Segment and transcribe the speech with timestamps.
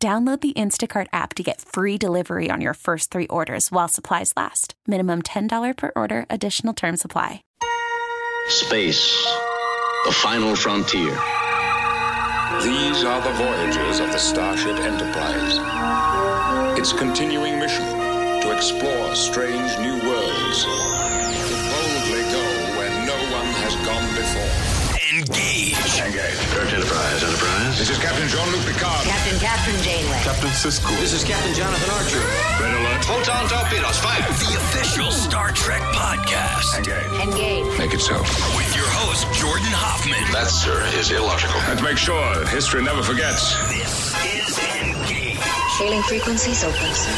[0.00, 4.32] Download the Instacart app to get free delivery on your first three orders while supplies
[4.36, 4.74] last.
[4.86, 7.42] Minimum $10 per order, additional term supply.
[8.46, 9.26] Space,
[10.04, 11.18] the final frontier.
[12.62, 15.58] These are the voyages of the Starship Enterprise.
[16.78, 17.84] Its continuing mission
[18.42, 22.44] to explore strange new worlds, to boldly go
[22.78, 24.78] where no one has gone before.
[25.10, 25.74] Engage.
[25.98, 26.38] Engage.
[26.54, 27.37] Search Enterprise, Enterprise.
[27.78, 29.06] This is Captain Jean-Luc Picard.
[29.06, 30.18] Captain Kathryn Janeway.
[30.24, 30.90] Captain Sisko.
[30.98, 32.18] This is Captain Jonathan Archer.
[32.58, 33.04] Red alert.
[33.04, 34.18] Photon torpedoes, fire!
[34.18, 36.76] The official Star Trek podcast.
[36.76, 37.22] Engage.
[37.22, 37.78] Engage.
[37.78, 38.18] Make it so.
[38.58, 40.18] With your host, Jordan Hoffman.
[40.32, 41.54] That, sir, is illogical.
[41.68, 42.18] Let's make sure
[42.48, 43.54] history never forgets.
[43.70, 45.38] This is Engage.
[45.78, 47.14] Hailing frequencies open, sir.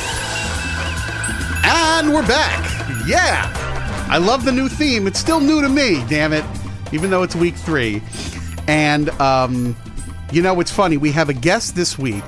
[1.64, 2.61] And we're back.
[3.06, 3.50] Yeah.
[4.11, 5.06] I love the new theme.
[5.06, 6.44] It's still new to me, damn it.
[6.92, 8.03] Even though it's week three.
[8.69, 9.75] And, um,
[10.33, 10.97] you know, it's funny.
[10.97, 12.25] We have a guest this week,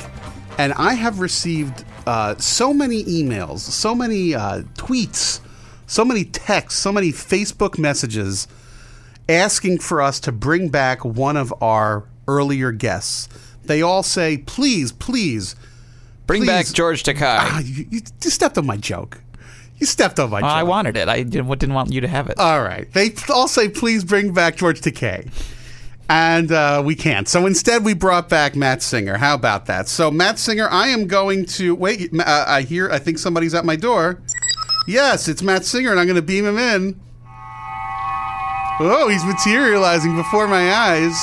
[0.58, 5.40] and I have received uh, so many emails, so many uh, tweets,
[5.86, 8.48] so many texts, so many Facebook messages
[9.28, 13.28] asking for us to bring back one of our earlier guests.
[13.64, 15.54] They all say, please, please.
[16.26, 17.38] Bring back George Takei.
[17.38, 19.20] Ah, you, you stepped on my joke.
[19.78, 20.50] You stepped on my joke.
[20.50, 21.08] I wanted it.
[21.08, 22.38] I didn't, didn't want you to have it.
[22.38, 22.90] All right.
[22.92, 25.30] They all say, please bring back George Takei.
[26.14, 27.26] And uh, we can't.
[27.26, 29.16] So instead, we brought back Matt Singer.
[29.16, 29.88] How about that?
[29.88, 31.74] So, Matt Singer, I am going to.
[31.74, 34.20] Wait, uh, I hear, I think somebody's at my door.
[34.86, 37.00] Yes, it's Matt Singer, and I'm going to beam him in.
[38.78, 41.16] Oh, he's materializing before my eyes.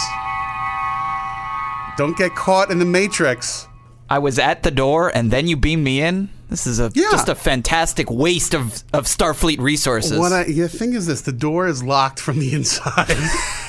[1.96, 3.68] Don't get caught in the matrix.
[4.10, 6.30] I was at the door, and then you beamed me in.
[6.50, 7.10] This is a Yeah.
[7.12, 10.18] just a fantastic waste of, of Starfleet resources.
[10.18, 13.08] What I, the thing is this: the door is locked from the inside,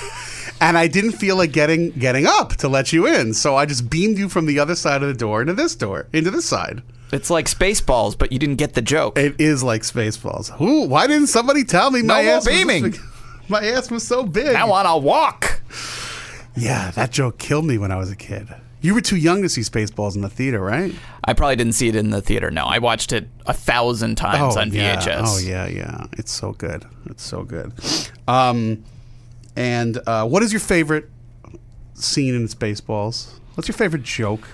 [0.61, 3.89] and I didn't feel like getting getting up to let you in, so I just
[3.91, 6.83] beamed you from the other side of the door into this door, into this side.
[7.13, 9.19] it's like Spaceballs, but you didn't get the joke.
[9.19, 10.51] It is like Spaceballs.
[10.59, 10.87] Who?
[10.87, 12.91] Why didn't somebody tell me my more ass was beaming.
[12.91, 13.01] big?
[13.49, 14.55] My ass was so big.
[14.55, 15.61] I want to walk.
[16.57, 18.47] yeah, that joke killed me when I was a kid.
[18.81, 20.95] You were too young to see Spaceballs in the theater, right?
[21.25, 22.53] I probably didn't see it in the theater.
[22.53, 24.97] No, I watched it a thousand times on yeah.
[24.97, 25.23] VHS.
[25.25, 26.07] Oh yeah, yeah.
[26.13, 26.87] It's so good.
[27.07, 27.73] It's so good.
[28.29, 28.85] Um,
[29.61, 31.11] and uh, what is your favorite
[31.93, 33.29] scene in Spaceballs?
[33.55, 34.49] What's your favorite joke?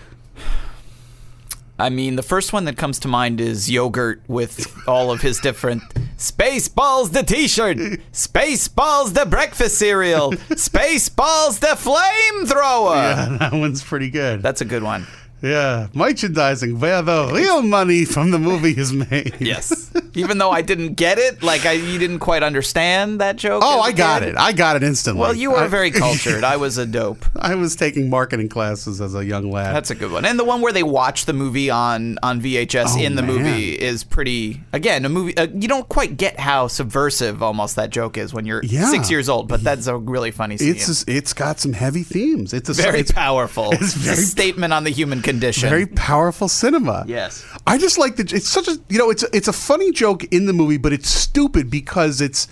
[1.78, 5.38] I mean, the first one that comes to mind is yogurt with all of his
[5.38, 5.84] different
[6.16, 7.76] Spaceballs the T-shirt,
[8.12, 12.96] Spaceballs the breakfast cereal, Spaceballs the flamethrower.
[12.96, 14.42] Yeah, that one's pretty good.
[14.42, 15.06] That's a good one.
[15.42, 19.34] Yeah, merchandising where the real money from the movie is made.
[19.38, 19.92] Yes.
[20.14, 23.62] Even though I didn't get it, like I, you didn't quite understand that joke.
[23.64, 24.30] Oh, I got kid.
[24.30, 24.36] it.
[24.38, 25.20] I got it instantly.
[25.20, 26.42] Well, you were I- very cultured.
[26.42, 27.24] I was a dope.
[27.36, 29.74] I was taking marketing classes as a young lad.
[29.74, 30.24] That's a good one.
[30.24, 33.42] And the one where they watch the movie on on VHS Oh, in the man.
[33.42, 34.62] movie is pretty.
[34.72, 35.36] Again, a movie.
[35.36, 38.90] Uh, you don't quite get how subversive almost that joke is when you're Yeah.
[38.90, 40.70] six years old, but that's a really funny scene.
[40.76, 42.54] it's it's got some heavy themes.
[42.54, 43.72] It's a very it's powerful.
[43.72, 45.68] it's It's a statement on the human condition.
[45.68, 47.04] very powerful cinema.
[47.06, 47.44] Yes.
[47.66, 48.32] I just like that.
[48.32, 51.08] It's such a you know it's it's a funny joke in the movie, but it's
[51.10, 52.48] stupid because it's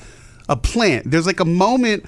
[0.48, 1.10] a plant.
[1.10, 2.04] There's like a moment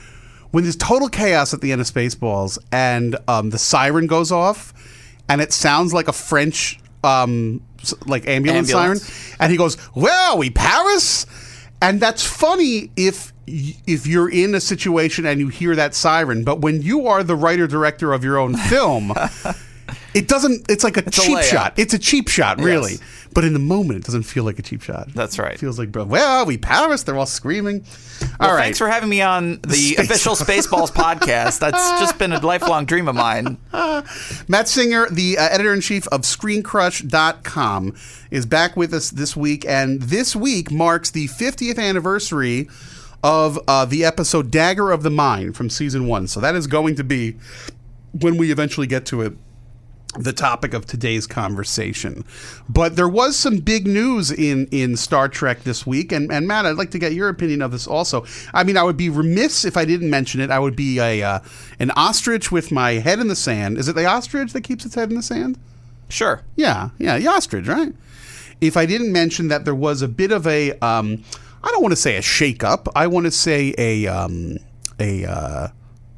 [0.51, 4.73] when there's total chaos at the end of Spaceballs, and um, the siren goes off,
[5.29, 7.63] and it sounds like a French um,
[8.07, 9.03] like ambulance, Ambulance.
[9.05, 11.27] siren, and he goes, "Where are we, Paris?"
[11.83, 16.61] And that's funny if if you're in a situation and you hear that siren, but
[16.61, 19.13] when you are the writer director of your own film.
[20.17, 20.71] It doesn't.
[20.71, 21.43] It's like a a cheap layup.
[21.43, 21.75] shot.
[21.77, 22.93] It's a cheap shot, really.
[22.93, 23.01] Yes.
[23.35, 25.13] But in the moment, it doesn't feel like a cheap shot.
[25.13, 25.53] That's right.
[25.53, 26.57] It feels like, are we?
[26.57, 27.03] Paris?
[27.03, 27.85] They're all screaming.
[28.41, 28.63] Well, all right.
[28.65, 31.59] Thanks for having me on the Space- official Spaceballs podcast.
[31.59, 33.59] That's just been a lifelong dream of mine.
[34.49, 37.95] Matt Singer, the uh, editor in chief of ScreenCrush.com,
[38.31, 39.67] is back with us this week.
[39.67, 42.71] And this week marks the 50th anniversary
[43.23, 46.27] of uh, the episode Dagger of the Mind from season one.
[46.27, 47.37] So that is going to be,
[48.13, 49.35] when we eventually get to it,
[50.19, 52.25] the topic of today's conversation.
[52.69, 56.67] But there was some big news in in Star Trek this week, and and Matt,
[56.67, 58.25] I'd like to get your opinion of this also.
[58.53, 60.51] I mean, I would be remiss if I didn't mention it.
[60.51, 61.41] I would be a uh,
[61.79, 63.79] an ostrich with my head in the sand.
[63.79, 65.59] Is it the ostrich that keeps its head in the sand?
[66.09, 66.43] Sure.
[66.55, 67.93] Yeah, yeah, the ostrich, right?
[68.61, 71.23] If I didn't mention that there was a bit of a, um,
[71.63, 72.89] I don't want to say a shake-up.
[72.95, 74.59] I want to say a um,
[74.99, 75.69] a uh,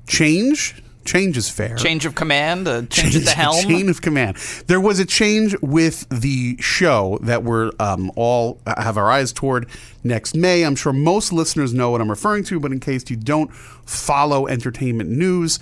[0.07, 0.83] change.
[1.09, 1.75] Change is fair.
[1.75, 3.63] Change of command, a change at the helm.
[3.63, 4.37] Chain of command.
[4.67, 9.71] There was a change with the show that we're um, all have our eyes toward
[10.05, 10.65] next May.
[10.65, 14.47] I'm sure most listeners know what I'm referring to, but in case you don't follow
[14.47, 15.59] entertainment news,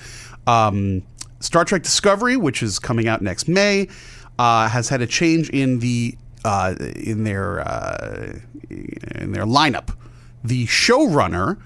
[0.49, 1.05] um,
[1.39, 3.87] Star Trek Discovery, which is coming out next May,
[4.41, 9.97] uh, has had a change in the uh, in their uh, in their lineup.
[10.43, 11.59] The showrunner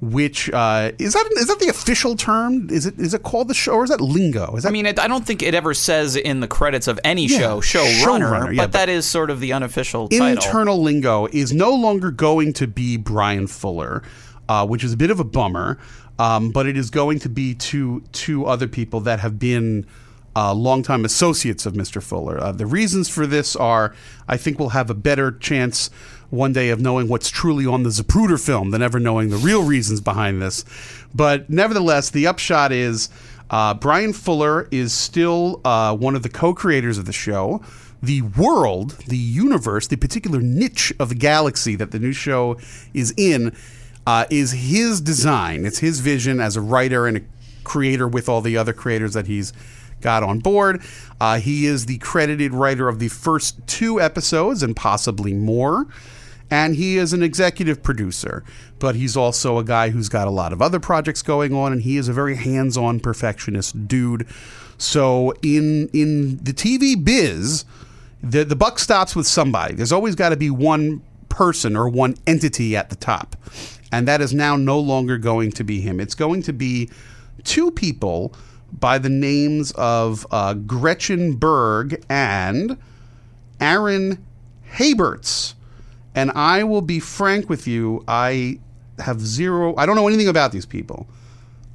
[0.00, 2.68] which uh, is that is that the official term?
[2.70, 4.56] Is it is it called the show or is that lingo?
[4.56, 6.98] Is that I mean, it, I don't think it ever says in the credits of
[7.04, 10.26] any Yeah, show showrunner, showrunner, yeah, but, but- that is sort of the unofficial title.
[10.28, 14.02] internal lingo is no longer going to be Bryan Fuller,
[14.48, 15.78] uh, which is a bit of a bummer.
[16.18, 19.86] Um, but it is going to be two two other people that have been
[20.36, 22.02] uh, longtime associates of Mr.
[22.02, 22.40] Fuller.
[22.40, 23.94] Uh, the reasons for this are,
[24.28, 25.90] I think, we'll have a better chance
[26.30, 29.64] one day of knowing what's truly on the Zapruder film than ever knowing the real
[29.64, 30.64] reasons behind this.
[31.14, 33.08] But nevertheless, the upshot is
[33.50, 37.62] uh, Bryan Fuller is still uh, one of the co-creators of the show
[38.02, 42.56] the world, the universe, the particular niche of the galaxy that the new show
[42.94, 43.54] is in
[44.06, 45.66] uh, is his design.
[45.66, 47.20] It's his vision as a writer and a
[47.62, 49.52] creator with all the other creators that he's
[50.00, 50.82] got on board.
[51.20, 55.86] Uh, he is the credited writer of the first two episodes and possibly more.
[56.50, 58.42] And he is an executive producer,
[58.80, 61.82] but he's also a guy who's got a lot of other projects going on, and
[61.82, 64.26] he is a very hands-on perfectionist dude.
[64.76, 67.64] So in in the TV biz,
[68.20, 69.74] the the buck stops with somebody.
[69.74, 73.36] There's always got to be one person or one entity at the top,
[73.92, 76.00] and that is now no longer going to be him.
[76.00, 76.90] It's going to be
[77.44, 78.34] two people
[78.72, 82.76] by the names of uh, Gretchen Berg and
[83.60, 84.24] Aaron
[84.74, 85.54] Harberts.
[86.14, 88.58] And I will be frank with you, I
[88.98, 91.06] have zero, I don't know anything about these people.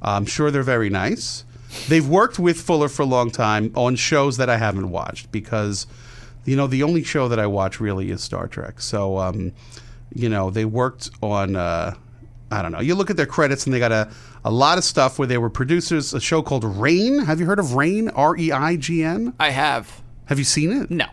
[0.02, 1.44] I'm sure they're very nice.
[1.88, 5.86] They've worked with Fuller for a long time on shows that I haven't watched because,
[6.44, 8.80] you know, the only show that I watch really is Star Trek.
[8.80, 9.52] So, um,
[10.14, 11.94] you know, they worked on, uh,
[12.50, 12.80] I don't know.
[12.80, 14.10] You look at their credits and they got a,
[14.46, 17.24] a lot of stuff where they were producers, a show called Reign.
[17.24, 18.08] Have you heard of Reign?
[18.10, 19.34] R E I G N?
[19.40, 20.02] I have.
[20.26, 20.88] Have you seen it?
[20.90, 21.06] No.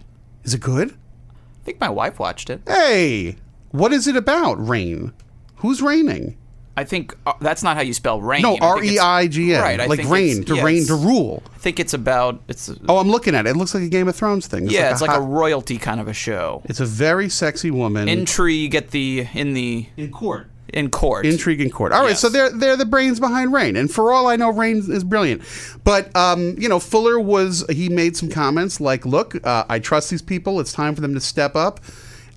[0.43, 0.91] Is it good?
[0.91, 2.61] I think my wife watched it.
[2.67, 3.37] Hey,
[3.71, 5.13] what is it about, Reign?
[5.57, 6.37] Who's raining?
[6.75, 8.41] I think uh, that's not how you spell rain.
[8.41, 9.61] No, I think R it's- E I G N.
[9.61, 9.79] Right.
[9.79, 11.41] I Like think reign, it's- to yeah, reign, it's- to rule.
[11.53, 12.69] I think it's about it's.
[12.89, 13.51] Oh, I'm looking at it.
[13.51, 14.67] It looks like a Game of Thrones thing.
[14.67, 16.61] yeah, it's like a hot- royalty kind of a show.
[16.65, 18.07] It's a very sexy woman.
[18.09, 20.47] Intrigue at the in the in court.
[20.73, 21.25] In court.
[21.25, 21.91] Intrigue in court.
[21.91, 22.19] All right, Yes.
[22.19, 25.43] so they're they're the brains behind Reign, and for all I know, Reign is brilliant.
[25.83, 30.09] But um, you know, Fuller was he made some comments like, "Look, uh, I trust
[30.09, 30.59] these people.
[30.59, 31.79] It's time for them to step up."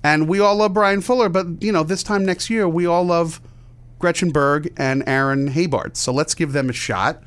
[0.03, 3.03] And we all love Bryan Fuller, but you know, this time next year, we all
[3.03, 3.41] love
[3.99, 5.97] Gretchen Berg and Aaron Haybart.
[5.97, 7.23] So let's give them a shot.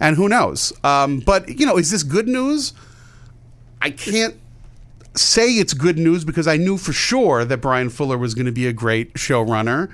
[0.00, 0.72] And who knows?
[0.82, 2.72] Um, but you know, is this good news?
[3.80, 4.34] I can't
[5.14, 8.52] say it's good news because I knew for sure that Bryan Fuller was going to
[8.52, 9.92] be a great showrunner.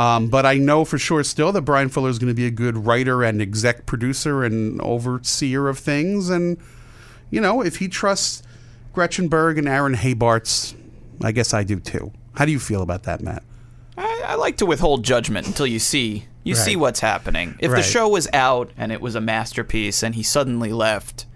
[0.00, 2.50] Um, but I know for sure still that Bryan Fuller is going to be a
[2.50, 6.30] good writer and exec producer and overseer of things.
[6.30, 6.56] And,
[7.30, 8.42] you know, if he trusts
[8.94, 10.74] Gretchen Berg and Aaron Harberts,
[11.22, 12.12] I guess I do too.
[12.36, 13.42] How do you feel about that, Matt?
[13.98, 17.56] I, I like to withhold judgment until you see you see what's happening.
[17.58, 17.76] If Right.
[17.76, 21.26] the show was out and it was a masterpiece and he suddenly left,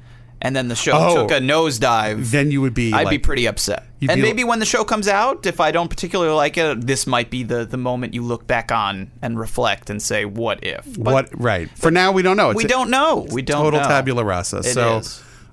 [0.45, 1.15] and then the show Oh.
[1.23, 2.93] took a nosedive, Then you would be.
[2.93, 3.85] I'd be pretty upset.
[4.01, 7.07] And be- maybe when the show comes out, if I don't particularly like it, this
[7.07, 10.85] might be the, the moment you look back on and reflect and say, "What if?"
[10.99, 11.29] But What?
[11.41, 11.71] Right.
[11.77, 12.51] For now, we don't know.
[12.51, 13.27] It's we a- don't know.
[13.31, 13.89] We don't total know.
[13.89, 14.59] tabula rasa.
[14.59, 15.01] It so.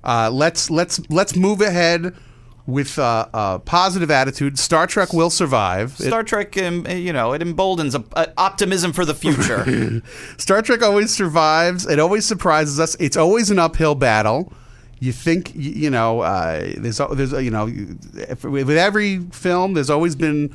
[0.04, 2.14] Uh, let's let's let's move ahead
[2.66, 4.58] with uh, a positive attitude.
[4.58, 5.94] Star Trek will survive.
[5.98, 10.02] It- Star Trek, um, you know, it emboldens a, a optimism for the future.
[10.38, 11.86] Star Trek always survives.
[11.86, 12.96] It always surprises us.
[13.00, 14.52] It's always an uphill battle.
[15.02, 20.14] You think y- you know uh, there's there's you know with every film there's always
[20.14, 20.54] been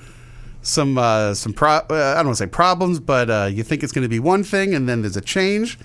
[0.61, 3.83] some uh, some pro- uh, I don't want to say problems, but uh, you think
[3.83, 5.77] it's going to be one thing and then there's a change.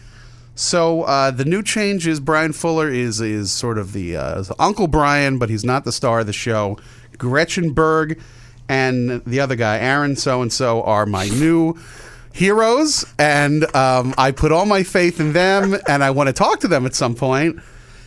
[0.55, 4.87] So uh, the new change is Bryan Fuller is is sort of the uh, Uncle
[4.87, 6.79] Brian, but he's not the star of the show.
[7.19, 8.21] Gretchen Berg
[8.69, 11.75] and the other guy, Aaron so and so, are my new
[12.33, 16.61] heroes, and um, I put all my faith in them, and I want to talk
[16.61, 17.59] to them at some point.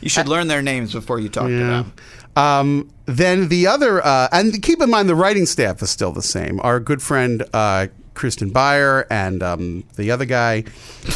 [0.05, 1.93] You should learn their names before you talk to them.
[2.35, 6.21] Um, then the other, uh, and keep in mind the writing staff is still the
[6.21, 6.59] same.
[6.61, 10.65] Our good friend uh, Kirsten Beyer and um, the other guy,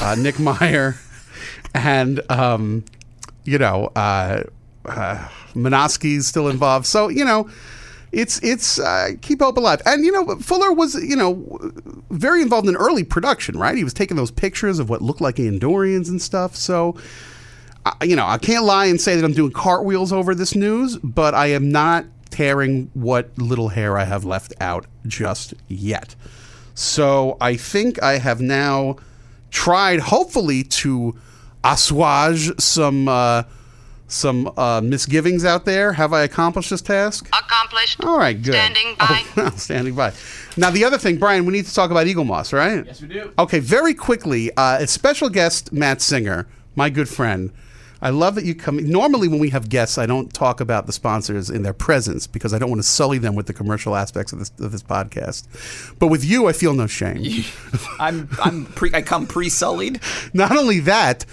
[0.01, 0.96] uh, Nick Meyer,
[1.75, 2.84] and um,
[3.43, 4.46] you know, uh,
[4.86, 6.88] uh, Menosky's still involved.
[6.88, 7.48] So you know,
[8.12, 9.84] it's it's uh, keep hope alive.
[9.86, 11.72] And you know, Fuller was you know
[12.10, 13.77] very involved in early production, right?
[13.77, 16.55] He was taking those pictures of what looked like Andorians and stuff.
[16.55, 16.96] So.
[18.01, 20.98] I- You know, I can't lie and say that I'm doing cartwheels over this news,
[20.98, 26.15] but I am not tearing what little hair I have left out just yet.
[26.75, 28.98] So I think I have now
[29.51, 31.15] tried, hopefully, to
[31.63, 33.43] assuage some uh,
[34.08, 35.93] some uh, misgivings out there.
[35.93, 37.27] Have I accomplished this task?
[37.27, 38.03] Accomplished.
[38.03, 38.53] All right, good.
[38.55, 39.24] Standing by.
[39.38, 40.13] Oh, standing by.
[40.58, 42.84] Now, the other thing, Brian, we need to talk about Eagle Moss, right?
[42.86, 43.31] Yes, we do.
[43.38, 47.51] Okay, very quickly, uh, a special guest, Matt Singer, my good friend.
[48.01, 48.77] I love that you come.
[48.77, 52.53] Normally, when we have guests, I don't talk about the sponsors in their presence because
[52.53, 55.48] I don't want to sully them with the commercial aspects of this of this podcast.
[56.00, 57.44] But with you, I feel no shame.
[58.00, 60.00] I'm I'm pre I come pre-sullied.
[60.34, 61.25] Not only that,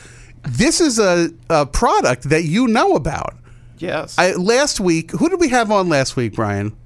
[0.43, 3.35] this is a, a product that you know about.
[3.79, 4.19] Yes.
[4.19, 6.77] I, last week, who did we have on last week, Brian?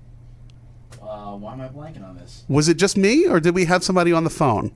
[1.00, 2.44] Uh, why am I blanking on this?
[2.48, 4.72] Was it just me, or did we have somebody on the phone?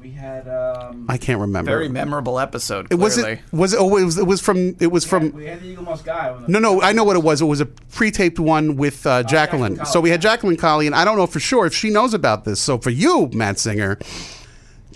[0.00, 1.70] We had um, I can't remember.
[1.70, 2.86] Very memorable episode.
[2.90, 3.32] It was Clearly.
[3.32, 5.66] it was it, oh, it was it was from it was from we had the
[5.68, 6.32] Eagle Moss guy.
[6.32, 9.24] the- no no I know what it was it was a pre-taped one with uh,
[9.24, 11.90] Jacqueline Jacqueline so we had Jacqueline Colley and I don't know for sure if she
[11.90, 13.98] knows about this so for you Matt Singer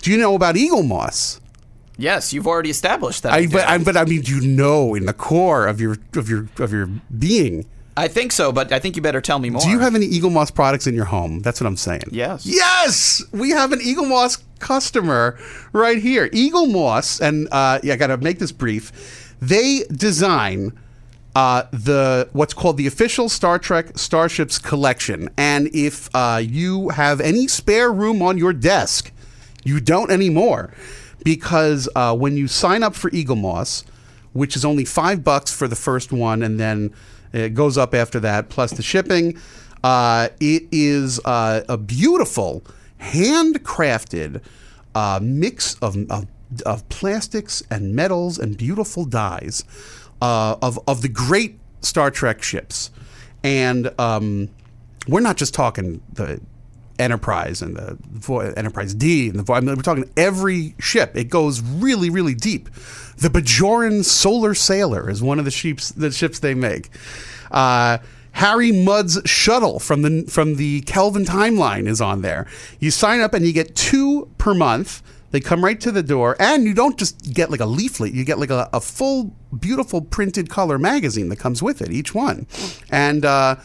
[0.01, 1.39] do you know about Eagle Moss
[1.95, 3.33] Yes, you've already established that.
[3.33, 3.67] I but.
[3.67, 6.71] I, but I mean do you know in the core of your of your of
[6.71, 9.61] your being I think so, but I think you better tell me more.
[9.61, 12.45] do you have any Eagle Moss products in your home that's what I'm saying Yes.
[12.45, 15.37] Yes, we have an Eagle Moss customer
[15.73, 16.29] right here.
[16.31, 19.35] Eagle Moss, and uh, yeah, I got to make this brief.
[19.41, 20.71] They design
[21.35, 27.19] uh, the what's called the official Star Trek Starships collection, and if uh, you have
[27.21, 29.11] any spare room on your desk,
[29.63, 30.73] you don't anymore,
[31.23, 33.83] because uh, when you sign up for Eagle Moss,
[34.31, 36.93] which is only five bucks for the first one, and then
[37.33, 39.37] it goes up after that, plus the shipping.
[39.83, 42.63] Uh, it is uh, a beautiful,
[43.01, 44.41] handcrafted
[44.95, 46.27] uh, mix of, of,
[46.65, 49.63] of plastics and metals and beautiful dyes
[50.21, 52.91] uh, of, of the great Star Trek ships.
[53.43, 54.49] And um,
[55.07, 56.39] we're not just talking the
[56.99, 61.15] Enterprise and the Vo- Enterprise D and the Vo- I mean, we're talking every ship.
[61.15, 62.69] It goes really, really deep.
[63.17, 66.89] The Bajoran Solar Sailor is one of the ships the ships they make.
[67.51, 67.99] Uh,
[68.33, 72.47] Harry Mudd's shuttle from the from the Kelvin timeline is on there.
[72.79, 75.01] You sign up and you get two per month.
[75.29, 78.13] They come right to the door, and you don't just get like a leaflet.
[78.13, 82.13] You get like a, a full, beautiful printed color magazine that comes with it, each
[82.13, 82.45] one.
[82.91, 83.55] And uh,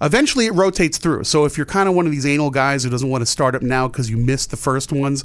[0.00, 1.24] eventually it rotates through.
[1.24, 3.54] So if you're kind of one of these anal guys who doesn't want to start
[3.54, 5.24] up now because you missed the first ones,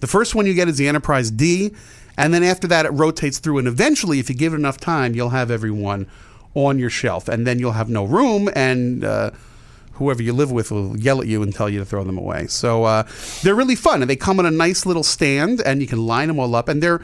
[0.00, 1.74] the first one you get is the Enterprise D.
[2.16, 3.58] And then after that, it rotates through.
[3.58, 6.06] And eventually, if you give it enough time, you'll have everyone
[6.54, 7.28] on your shelf.
[7.28, 8.48] And then you'll have no room.
[8.54, 9.04] And.
[9.04, 9.30] Uh,
[10.00, 12.46] whoever you live with will yell at you and tell you to throw them away.
[12.46, 13.06] So uh,
[13.42, 16.28] they're really fun, and they come in a nice little stand, and you can line
[16.28, 16.70] them all up.
[16.70, 17.02] And they're,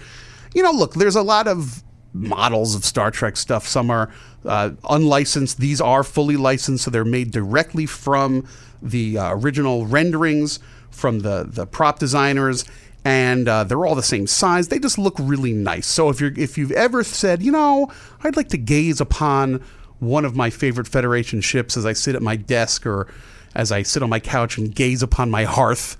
[0.54, 3.68] you know, look, there's a lot of models of Star Trek stuff.
[3.68, 4.10] Some are
[4.46, 5.58] uh, unlicensed.
[5.58, 8.46] These are fully licensed, so they're made directly from
[8.82, 10.58] the uh, original renderings
[10.90, 12.64] from the the prop designers.
[13.04, 14.66] And uh, they're all the same size.
[14.66, 15.86] They just look really nice.
[15.86, 17.88] So if you're if you've ever said, you know,
[18.24, 19.62] I'd like to gaze upon
[20.00, 23.06] one of my favorite Federation ships as I sit at my desk or
[23.54, 25.96] as I sit on my couch and gaze upon my hearth.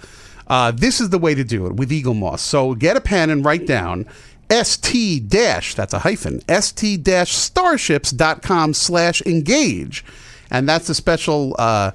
[0.48, 2.42] Uh, this is the way to do it with Eagle Moss.
[2.42, 4.06] So get a pen and write down
[4.50, 10.04] st dash that's a hyphen st dash starships.com slash engage
[10.50, 11.90] and that's a special uh,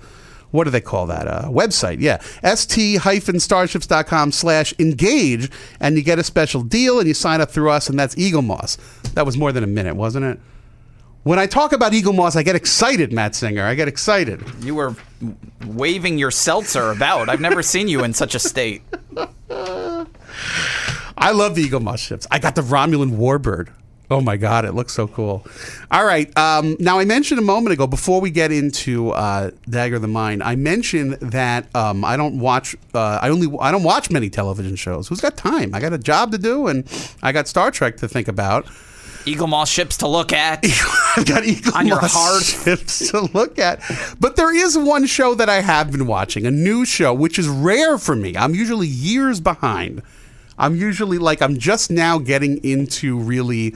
[0.52, 2.18] what do they call that uh, website yeah
[2.54, 7.50] st hyphen starships.com slash engage and you get a special deal and you sign up
[7.52, 8.78] through us and that's eagle moss
[9.14, 10.40] that was more than a minute wasn't it
[11.24, 13.64] when I talk about Eagle Moss, I get excited, Matt Singer.
[13.64, 14.44] I get excited.
[14.62, 14.96] You were
[15.68, 17.30] waving your seltzer about.
[17.30, 18.82] I've never seen you in such a state.
[21.22, 22.28] I love the Eagle Moss ships.
[22.32, 23.70] I got the Romulan Warbird.
[24.10, 25.46] Oh my God, it looks so cool.
[25.90, 26.36] All right.
[26.38, 30.10] Um, now, I mentioned a moment ago, before we get into uh, Dagger of the
[30.10, 32.76] Mind, I mentioned that um, I don't watch.
[32.94, 33.48] Uh, I only.
[33.62, 35.08] I don't watch many television shows.
[35.08, 35.74] Who's got time?
[35.74, 36.86] I got a job to do, and
[37.24, 38.68] I got Star Trek to think about.
[39.26, 40.66] Eagle Moss ships to look at.
[41.16, 42.64] I've got Eagle On your Moss hearth.
[42.66, 43.80] ships to look at.
[44.20, 47.48] But there is one show that I have been watching, a new show, which is
[47.48, 48.36] rare for me.
[48.36, 50.02] I'm usually years behind.
[50.62, 53.76] I'm usually like I'm just now getting into really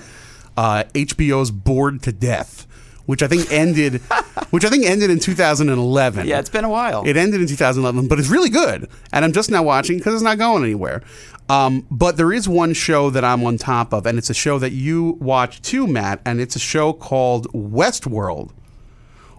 [0.56, 2.68] uh, HBO's Bored to Death,
[3.08, 4.02] which I think ended,
[4.52, 6.28] which I think ended in 2011.
[6.28, 7.04] Yeah, it's been a while.
[7.04, 10.24] It ended in 2011, but it's really good, and I'm just now watching because it's
[10.24, 11.02] not going anywhere.
[11.50, 14.60] Um, but there is one show that I'm on top of, and it's a show
[14.60, 18.52] that you watch too, Matt, and it's a show called Westworld,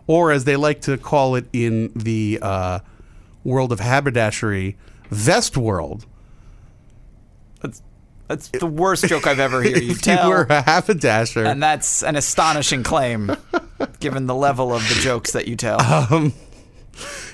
[0.08, 2.80] or as they like to call it in the uh,
[3.44, 4.76] world of haberdashery,
[5.12, 6.06] Vestworld.
[8.28, 10.24] That's, the worst joke I've ever heard you if tell.
[10.24, 13.36] you were a haberdasher, and that's an astonishing claim,
[14.00, 15.80] given the level of the jokes that you tell.
[15.80, 16.32] Um,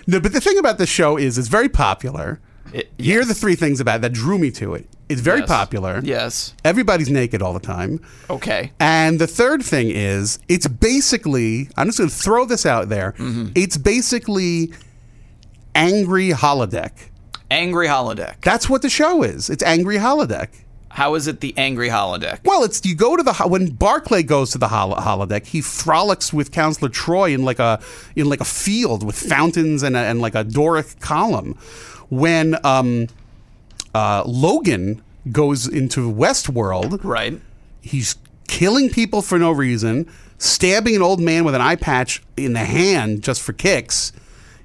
[0.06, 2.40] no, but the thing about the show is it's very popular.
[2.72, 4.86] It- Here are the three things about it that drew me to it.
[5.08, 5.48] It's very Yes.
[5.48, 6.00] popular.
[6.02, 6.54] Yes.
[6.64, 8.00] Everybody's naked all the time.
[8.30, 8.72] Okay.
[8.80, 13.12] And the third thing is, it's basically, I'm just going to throw this out there.
[13.18, 13.48] Mm-hmm.
[13.54, 14.72] It's basically
[15.74, 16.92] Angry Holodeck.
[17.50, 18.36] Angry holodeck.
[18.40, 19.50] That's what the show is.
[19.50, 20.48] It's Angry Holodeck.
[20.94, 22.40] How is it the angry holodeck?
[22.44, 26.32] Well, it's you go to the when Barclay goes to the holo- holodeck, he frolics
[26.34, 27.80] with Counselor Troi in like a
[28.14, 31.54] in like a field with fountains and a, and like a Doric column.
[32.10, 33.06] When um,
[33.94, 37.40] uh, Logan goes into Westworld, Right.
[37.80, 40.06] he's killing people for no reason,
[40.36, 44.12] stabbing an old man with an eye patch in the hand just for kicks.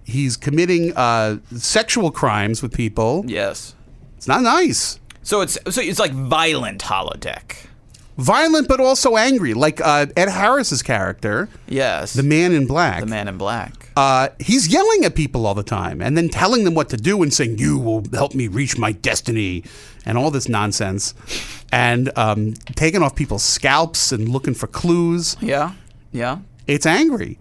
[0.04, 3.24] He's committing uh, sexual crimes with people.
[3.28, 3.76] Yes.
[4.18, 5.00] It's not nice.
[5.28, 7.68] So it's so it's like violent holodeck.
[8.18, 12.14] Violent, but also angry, like uh, Ed Harris's character, Yes.
[12.14, 13.02] the Man in Black.
[13.02, 13.90] The man in black.
[13.98, 17.22] uh, he's yelling at people all the time and then telling them what to do
[17.22, 19.66] and saying, You will help me reach my destiny
[20.06, 21.14] and all this nonsense.
[21.74, 25.36] And um, taking off people's scalps and looking for clues.
[25.42, 25.74] Yeah.
[26.14, 26.38] Yeah.
[26.68, 27.38] It's angry.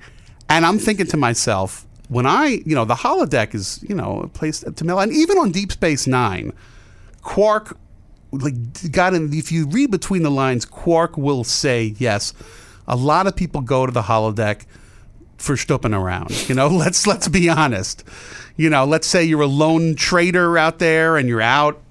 [0.51, 4.29] And I'm thinking to myself, when I, you know, the holodeck is, you know, a
[4.29, 4.99] place to mail.
[4.99, 6.53] And even on Deep Space Nine,
[7.27, 7.77] Quark,
[8.31, 8.55] like,
[8.93, 12.33] got in, if you read between the lines, Quark will say, yes,
[12.87, 14.65] a lot of people go to the holodeck
[15.37, 16.49] for stooping around.
[16.49, 18.05] You know, let's let's be honest.
[18.57, 21.83] You know, let's say you're a lone trader out there and you're out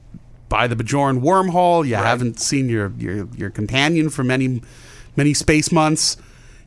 [0.48, 1.86] by the Bajoran wormhole.
[1.86, 4.62] You haven't seen your, your your companion for many
[5.18, 6.16] many space months.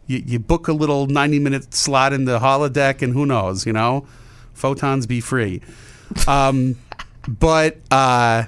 [0.06, 3.66] You, you book a little 90 minute slot in the holodeck, and who knows?
[3.66, 4.06] You know,
[4.52, 5.62] photons be free.
[6.26, 6.76] Um,
[7.28, 8.44] but uh,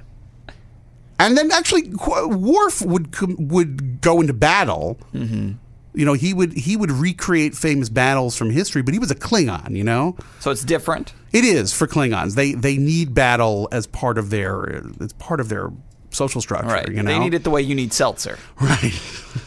[1.26, 4.98] and then actually, Worf would would go into battle.
[5.14, 5.52] Mm-hmm.
[5.92, 9.14] You know, he would he would recreate famous battles from history, but he was a
[9.16, 9.76] Klingon.
[9.76, 11.12] You know, So it's different.
[11.32, 12.34] it is for Klingons.
[12.36, 15.70] They they need battle as part of their as part of their
[16.10, 16.68] social structure.
[16.68, 16.88] Right.
[16.88, 18.38] You know, They need it the way you need seltzer.
[18.60, 18.94] Right.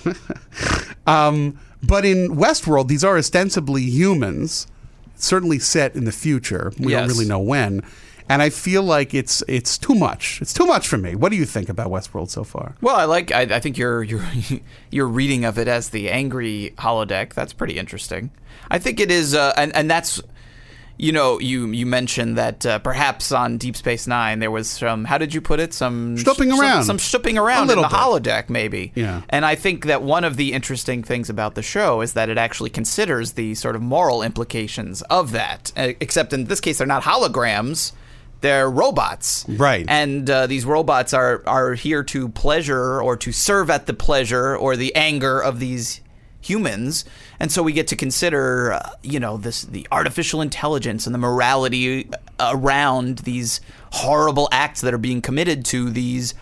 [1.08, 4.68] um, but in Westworld, these are ostensibly humans,
[5.16, 6.72] certainly set in the future.
[6.80, 7.84] We don't really know when.
[8.30, 10.40] And I feel like it's it's too much.
[10.42, 11.16] It's too much for me.
[11.16, 12.76] What do you think about Westworld so far?
[12.82, 13.32] Well, I like.
[13.32, 14.24] I, I think your your
[14.92, 17.34] your reading of it as the angry holodeck.
[17.34, 18.32] That's pretty interesting.
[18.72, 20.22] I think it is, uh, and and that's.
[20.96, 25.06] You know, you you mentioned that uh, perhaps on Deep Space Nine there was some.
[25.06, 25.74] How did you put it?
[25.74, 26.84] Some Stooping some- around.
[26.84, 27.92] Some, stooping around in the bit.
[27.92, 28.92] holodeck, maybe.
[28.94, 29.24] Yeah.
[29.30, 32.38] And I think that one of the interesting things about the show is that it
[32.38, 35.72] actually considers the sort of moral implications of that.
[35.76, 37.92] Except in this case, they're not holograms;
[38.44, 39.46] they're robots.
[39.48, 39.86] Right.
[39.88, 44.56] And uh, these robots are are here to pleasure or to serve at the pleasure
[44.56, 46.02] or the anger of these
[46.42, 47.06] humans.
[47.40, 51.20] And so we get to consider, uh, you know, this the artificial intelligence and the
[51.20, 53.62] morality around these
[53.94, 56.34] horrible acts that are being committed to these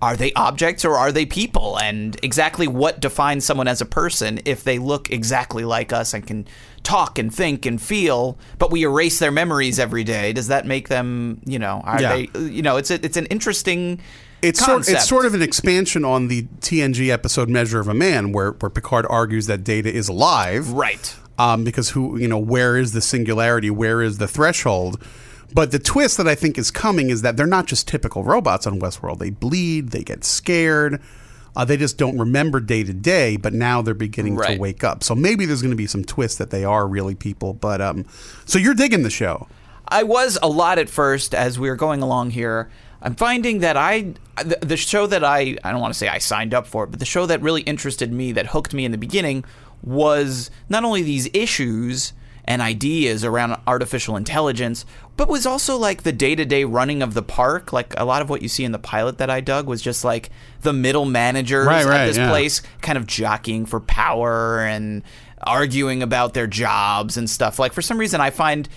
[0.00, 4.40] are they objects or are they people and exactly what defines someone as a person
[4.44, 6.46] if they look exactly like us and can
[6.86, 10.32] talk and think and feel but we erase their memories every day.
[10.32, 12.12] Does that make them you know are Yeah.
[12.16, 14.00] they you know it's a, it's an interesting
[14.40, 18.30] It's sort, it's sort of an expansion on the TNG episode "Measure of a Man,"
[18.30, 21.16] where where Picard argues that Data is alive, right.
[21.38, 23.68] Um, because who you know where is the singularity?
[23.70, 25.02] Where is the threshold?
[25.54, 28.66] But the twist that i think is coming is that they're not just typical robots
[28.66, 29.18] on westworld.
[29.18, 31.00] They bleed they get scared
[31.56, 34.54] uh, they just don't remember day to day but now they're beginning Right.
[34.54, 37.14] to wake up so maybe there's going to be some twist that they are really
[37.14, 38.04] people but um
[38.44, 39.48] so you're digging the show
[39.88, 42.68] I was a lot at first as we were going along here.
[43.00, 46.18] I'm finding that I the, the show that I I don't want to say I
[46.18, 48.98] signed up for, but the show that really interested me that hooked me in the
[48.98, 49.44] beginning
[49.84, 52.12] was not only these issues
[52.46, 54.84] and ideas around artificial intelligence,
[55.16, 57.72] but was also like the day-to-day running of the park.
[57.72, 60.04] Like a lot of what you see in the pilot that I dug was just
[60.04, 60.30] like
[60.62, 62.28] the middle managers Right, at this yeah.
[62.28, 65.02] place kind of jockeying for power and
[65.42, 67.58] arguing about their jobs and stuff.
[67.58, 68.68] Like for some reason, I find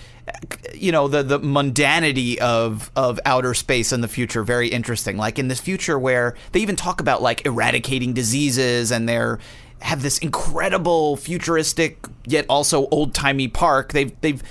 [0.74, 5.16] you know the the mundanity of of outer space in the future very interesting.
[5.16, 9.38] Like in this future where they even talk about like eradicating diseases and they're
[9.82, 13.92] have this incredible futuristic yet also old timey park.
[13.92, 14.42] They've they've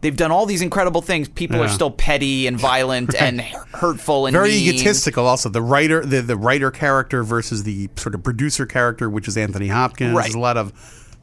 [0.00, 1.28] they've done all these incredible things.
[1.28, 4.74] People are still petty and violent and hurtful and Very mean.
[4.74, 5.26] egotistical.
[5.26, 9.36] Also, the writer, the, the writer character versus the sort of producer character, which is
[9.36, 10.14] Anthony Hopkins.
[10.14, 10.22] Right.
[10.24, 10.72] There's a lot of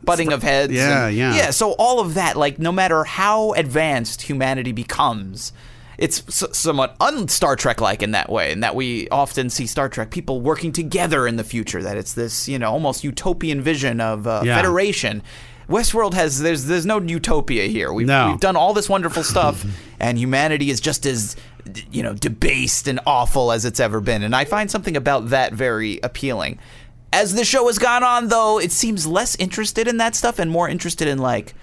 [0.03, 0.73] butting of heads.
[0.73, 1.35] Yeah, and- yeah.
[1.35, 5.53] Yeah, so all of that, like, no matter how advanced humanity becomes,
[5.97, 6.23] it's
[6.57, 10.09] somewhat un Star Trek like in that way, in that we often see Star Trek
[10.11, 14.25] people working together in the future, that it's this, you know, almost utopian vision of
[14.27, 14.55] uh, Yeah.
[14.55, 15.21] federation.
[15.69, 17.93] Westworld has there's there's no utopia here.
[17.93, 18.31] We've, No.
[18.31, 19.63] we've done all this wonderful stuff,
[19.99, 21.35] and humanity is just as
[21.91, 24.23] you know debased and awful as it's ever been.
[24.23, 26.59] And I find something about that very appealing.
[27.13, 30.49] As the show has gone on, though, it seems less interested in that stuff and
[30.51, 31.53] more interested in like.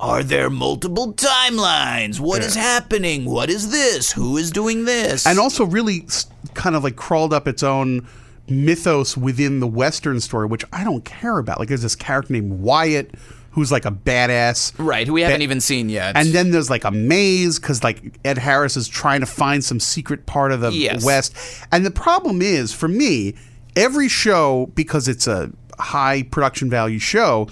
[0.00, 2.20] Are there multiple timelines?
[2.20, 3.24] What is happening?
[3.24, 4.12] What is this?
[4.12, 5.26] Who is doing this?
[5.26, 6.06] and also really
[6.54, 8.06] kind of like crawled up its own
[8.48, 11.58] mythos within the Western story, which I don't care about.
[11.58, 13.10] Like, there's this character named Wyatt
[13.50, 14.72] who's like a badass.
[14.78, 16.16] right, who we haven't Ba- even seen yet.
[16.16, 19.80] And then there's like a maze because like Ed Harris is trying to find some
[19.80, 21.04] secret part of the Yes.
[21.04, 21.34] West.
[21.72, 23.34] And the problem is for me,
[23.74, 27.48] every show because it's a high production value show,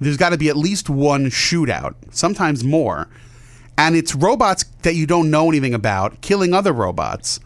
[0.00, 3.08] there's got to be at least one shootout, sometimes more.
[3.78, 7.40] And it's robots that you don't know anything about killing other robots.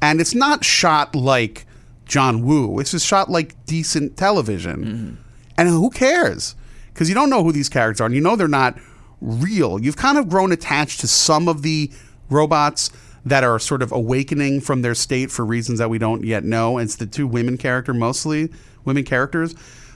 [0.00, 1.66] And it's not shot like
[2.06, 2.78] John Woo.
[2.78, 5.18] It's just shot like decent television.
[5.56, 6.54] And who cares?
[6.92, 8.78] Because you don't know who these characters are, and you know they're not
[9.20, 9.80] real.
[9.80, 11.90] You've kind of grown attached to some of the
[12.28, 12.90] robots
[13.24, 16.78] that are sort of awakening from their state for reasons that we don't yet know.
[16.78, 18.50] It's the two women character, mostly
[18.84, 19.54] women characters.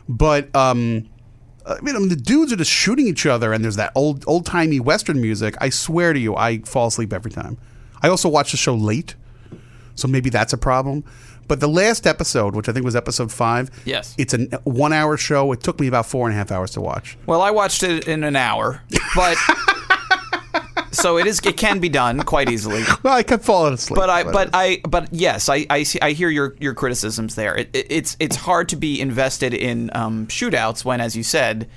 [0.08, 1.08] But um,
[1.66, 4.24] Uh, I mean, um, the dudes are just shooting each other, and there's that old
[4.26, 5.56] old timey Western music.
[5.60, 7.58] I swear to you, I fall asleep every time.
[8.02, 9.14] I also watch the show late,
[9.94, 11.04] so maybe that's a problem.
[11.48, 14.14] But the last episode, which I think was episode five, Yes.
[14.18, 15.52] it's a one hour show.
[15.52, 17.16] It took me about four and a half hours to watch.
[17.26, 18.82] Well, I watched it in an hour,
[19.14, 19.36] but
[20.96, 21.40] so it is.
[21.40, 22.82] It can be done quite easily.
[23.02, 23.96] Well, I kept falling asleep.
[23.96, 27.56] But I, but I, but yes, I, I, see, I hear your, your criticisms there.
[27.56, 31.68] It, it, it's, it's hard to be invested in um, shootouts when, as you said,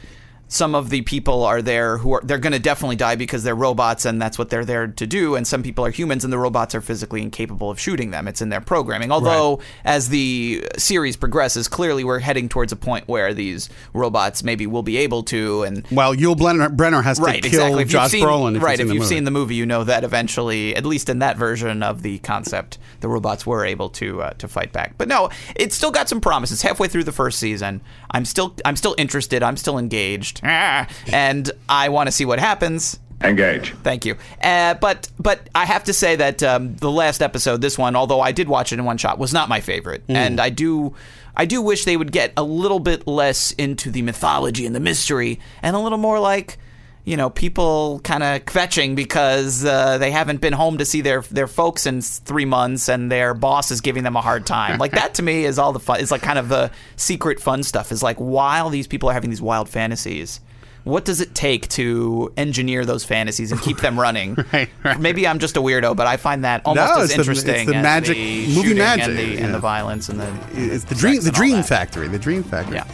[0.49, 3.55] some of the people are there who are they're going to definitely die because they're
[3.55, 5.35] robots and that's what they're there to do.
[5.35, 8.27] And some people are humans and the robots are physically incapable of shooting them.
[8.27, 9.11] It's in their programming.
[9.11, 14.65] Although as the series progresses, clearly we're heading towards a point where these robots maybe
[14.65, 17.83] will be able to and well, Yul Brynner, Brynner has right, to kill exactly.
[17.83, 18.55] If Josh seen, Brolin.
[18.57, 19.15] If right, you've if you've movie.
[19.15, 22.79] seen the movie, you know that eventually, at least in that version of the concept,
[23.01, 24.95] the robots were able to uh, to fight back.
[24.97, 26.63] But no, it's still got some promises.
[26.63, 27.81] Halfway through the first season,
[28.11, 29.43] I'm still I'm still interested.
[29.43, 30.38] I'm still engaged,
[31.11, 32.99] And I want to see what happens.
[33.21, 33.73] Engage.
[33.83, 34.15] Thank you.
[34.41, 38.21] Uh, but but I have to say that um, the last episode, this one, although
[38.21, 40.95] I did watch it in one shot, was not my favorite, and I do.
[41.35, 44.79] I do wish they would get a little bit less into the mythology and the
[44.79, 46.57] mystery, and a little more like,
[47.09, 51.21] you know, people kind of kvetching because uh, they haven't been home to see their
[51.31, 54.77] their folks in three months, and their boss is giving them a hard time.
[54.77, 56.01] Like that to me is all the fun.
[56.01, 57.91] It's like kind of the secret fun stuff.
[57.91, 60.39] Is like while these people are having these wild fantasies,
[60.83, 64.35] what does it take to engineer those fantasies and keep them running?
[64.53, 64.99] Right, right.
[64.99, 67.27] Maybe I'm just a weirdo, but I find that almost No, as it's the- it's
[67.29, 70.83] interesting the as magic- the movie magic, and the, and the violence and the it's
[70.83, 71.63] the sex dream, the Dream.
[71.63, 72.75] Factory, the Dream Factory.
[72.75, 72.87] Yeah.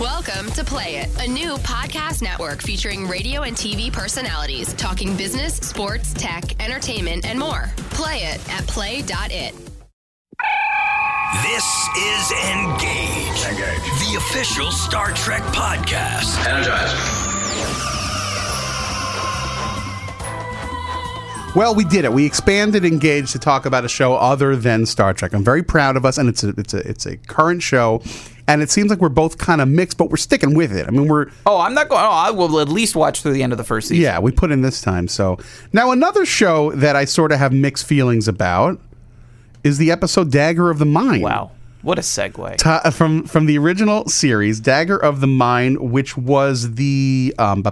[0.00, 5.56] Welcome to Play It, a new podcast network featuring radio and TV personalities talking business,
[5.56, 7.70] sports, tech, entertainment, and more.
[7.90, 9.54] Play it at play.it.
[11.42, 13.84] This is Engage, Engage.
[14.00, 16.46] the official Star Trek podcast.
[16.46, 17.20] Energize.
[21.54, 22.12] Well, we did it.
[22.12, 25.34] We expanded Engage to talk about a show other than Star Trek.
[25.34, 28.02] I'm very proud of us, and it's a it's a it's a current show,
[28.50, 30.86] and it seems like we're both kind of mixed, but we're sticking with it.
[30.86, 32.02] I mean, we're Oh, I'm not going.
[32.02, 34.02] Oh, I will at least watch through the end of the first season.
[34.02, 35.08] yeah, we put in this time.
[35.08, 35.38] So
[35.72, 38.80] now another show that I sort of have mixed feelings about
[39.62, 41.22] is the episode Dagger of the Mind.
[41.22, 42.56] Wow, what a segue.
[42.56, 47.62] Ta- from from the original series, Dagger of the Mind, which was the um,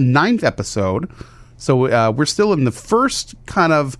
[0.00, 1.10] ninth episode.
[1.56, 3.96] So uh, we're still in the first kind of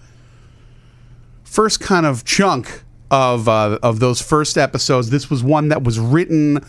[1.45, 5.11] first kind of chunk of uh, of those first episodes.
[5.11, 6.65] This was one that was written.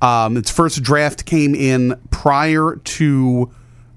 [0.00, 3.50] Um, its first draft came in prior to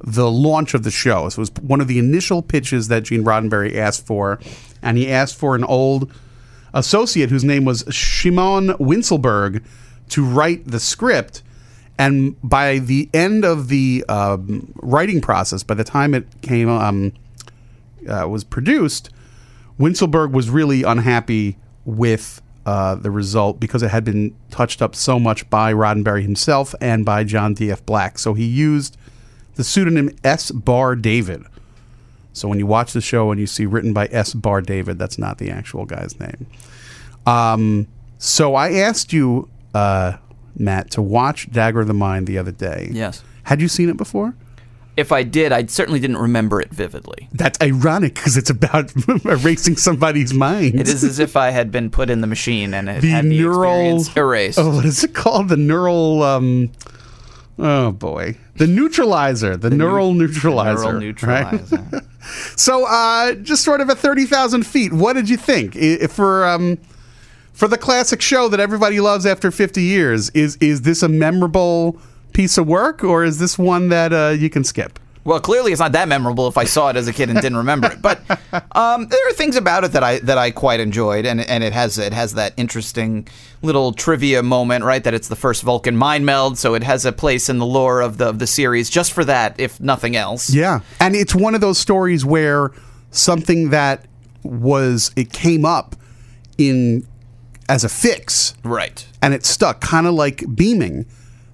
[0.04, 1.30] the launch of the show.
[1.30, 4.40] So it was one of the initial pitches that Gene Roddenberry asked for,
[4.82, 6.12] and he asked for an old
[6.74, 9.64] associate whose name was Shimon Wincelberg
[10.10, 11.44] to write the script.
[12.00, 17.14] And by the end of the um, writing process, by the time it came um,
[18.10, 19.12] uh, was produced,
[19.80, 25.20] Wincelberg was really unhappy with uh, the result because it had been touched up so
[25.20, 27.86] much by Roddenberry himself and by John D.F.
[27.86, 28.20] Black.
[28.20, 28.98] So he used
[29.56, 30.52] the pseudonym S.
[30.52, 31.44] Bar David.
[32.34, 34.34] So when you watch the show and you see written by S.
[34.34, 36.48] Bar David, that's not the actual guy's name.
[37.26, 40.18] Um, so I asked you, uh,
[40.56, 42.90] Matt, to watch Dagger of the Mind the other day.
[42.92, 43.24] Yes.
[43.44, 44.36] Had you seen it before?
[45.02, 47.28] If I did, I certainly didn't remember it vividly.
[47.34, 48.94] That's ironic because it's about
[49.26, 50.80] erasing somebody's mind.
[50.80, 53.26] It is as if I had been put in the machine and it the had
[53.26, 54.60] the neural erased.
[54.60, 55.50] Oh, what is it called?
[55.50, 56.22] The neural.
[56.22, 56.72] Um,
[57.58, 59.58] oh boy, the neutralizer.
[59.58, 61.00] The, neural neutralizer.
[61.00, 61.52] neural right?
[61.52, 62.04] neutralizer.
[62.56, 66.46] so, uh, just sort of at thirty thousand feet, what did you think I- for
[66.46, 66.78] um,
[67.54, 70.30] for the classic show that everybody loves after fifty years?
[70.36, 72.00] Is is this a memorable
[72.34, 75.00] piece of work, or is this one that uh, you can skip?
[75.24, 77.58] Well, clearly it's not that memorable if I saw it as a kid and didn't
[77.60, 78.02] remember it.
[78.02, 78.22] But
[78.76, 81.74] um, there are things about it that I that I quite enjoyed, and and it
[81.74, 83.28] has it has that interesting
[83.62, 85.04] little trivia moment, right?
[85.04, 88.02] That it's the first Vulcan mind meld, so it has a place in the lore
[88.02, 90.50] of the of the series just for that, if nothing else.
[90.52, 90.80] Yeah.
[91.00, 92.72] And it's one of those stories where
[93.12, 94.06] something that
[94.42, 95.96] was it came up
[96.58, 97.06] in
[97.70, 99.06] as a fix Right.
[99.22, 101.06] and it stuck kind of like beaming.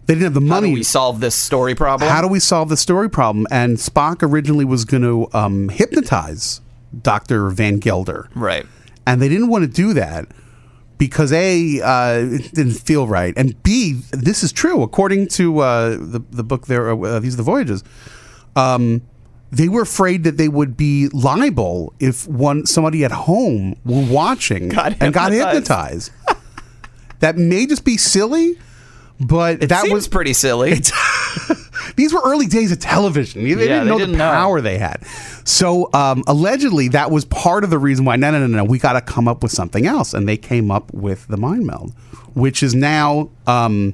[0.07, 0.67] They didn't have the money.
[0.69, 2.09] How do we solve this story problem?
[2.09, 3.45] How do we solve the story problem?
[3.51, 6.61] And Spock originally was going to um, hypnotize
[7.01, 7.49] Dr.
[7.49, 8.29] Van Gelder.
[8.33, 8.65] right.
[9.05, 10.27] And they didn't want to do that
[10.97, 13.33] because A, uh, it didn't feel right.
[13.37, 14.83] And B, this is true.
[14.83, 17.85] According to uh, the, the book, there, uh, These are the Voyages,
[18.57, 19.01] um,
[19.51, 24.69] they were afraid that they would be liable if one somebody at home were watching
[24.69, 26.11] Got and got hypnotized.
[27.19, 28.57] that may just be silly,
[29.19, 30.73] but It that was pretty silly.
[31.95, 33.43] these were early days of television.
[33.43, 34.31] They Yeah, didn't they know didn't the know.
[34.31, 35.05] power they had.
[35.43, 38.15] So um, allegedly, that was part of the reason why.
[38.15, 38.63] No, no, no, no.
[38.63, 41.65] We got to come up with something else, and they came up with the mind
[41.65, 41.93] meld,
[42.33, 43.29] which is now.
[43.47, 43.93] Um,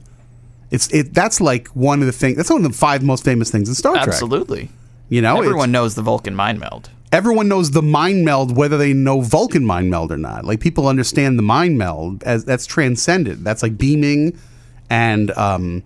[0.71, 1.13] it's it.
[1.13, 2.35] That's like one of the things.
[2.37, 4.07] That's one of the five most famous things in Star Trek.
[4.07, 4.69] Absolutely.
[5.09, 6.89] You know, Everyone knows the Vulcan mind meld.
[7.11, 10.43] everyone knows the mind meld, whether they know Vulcan mind meld or not.
[10.45, 13.43] Like people understand the mind meld as that's transcended.
[13.43, 14.39] That's like beaming
[14.93, 15.83] and um,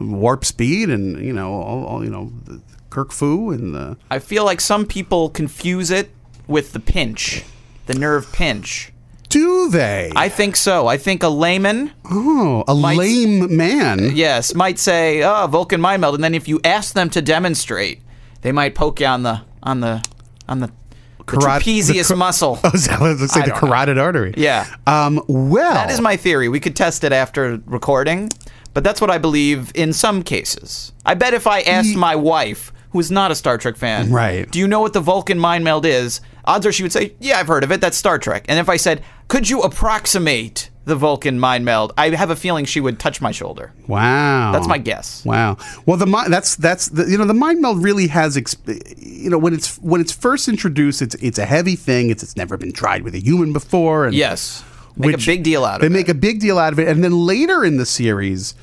[0.00, 3.96] warp speed, and you know, all, all you know, the Kirk Fu and the.
[4.10, 6.10] I feel like some people confuse it
[6.46, 7.44] with the pinch,
[7.86, 8.92] the nerve pinch.
[9.28, 10.12] Do they?
[10.14, 10.86] I think so.
[10.86, 14.12] I think a layman, oh, a Might- lame man.
[14.14, 18.00] yes, might say, "Oh, Vulcan mind meld," and then if you ask them to demonstrate,
[18.42, 20.02] they might poke you on the on the
[20.48, 20.85] on the, the
[21.26, 22.58] Carot- trapezius the cr- muscle.
[22.64, 23.68] Oh, is that what it looks like I the don't know.
[23.68, 24.34] carotid artery?
[24.36, 24.66] Yeah.
[24.86, 25.22] Um.
[25.28, 26.48] Well, That is my theory.
[26.48, 28.30] We could test it after recording,
[28.74, 30.92] but that's what I believe in some cases.
[31.04, 34.50] I bet if I asked my wife, who is not a Star Trek fan, Right.
[34.50, 36.20] do you know what the Vulcan mind meld is?
[36.44, 37.80] Odds are she would say, yeah, I've heard of it.
[37.80, 38.44] That's Star Trek.
[38.48, 41.92] And if I said, could you approximate the Vulcan mind meld?
[41.98, 43.72] I have a feeling she would touch my shoulder.
[43.86, 44.52] Wow.
[44.52, 45.24] That's my guess.
[45.24, 45.58] Wow.
[45.84, 49.38] Well, the that's that's the you know the mind meld really has exp- you know
[49.38, 52.08] when it's when it's first introduced, it's it's a heavy thing.
[52.08, 54.06] It's it's never been tried with a human before.
[54.06, 54.64] And Yes.
[54.98, 55.90] Make a big deal out of they it.
[55.90, 58.54] They make a big deal out of it, and then later in the series,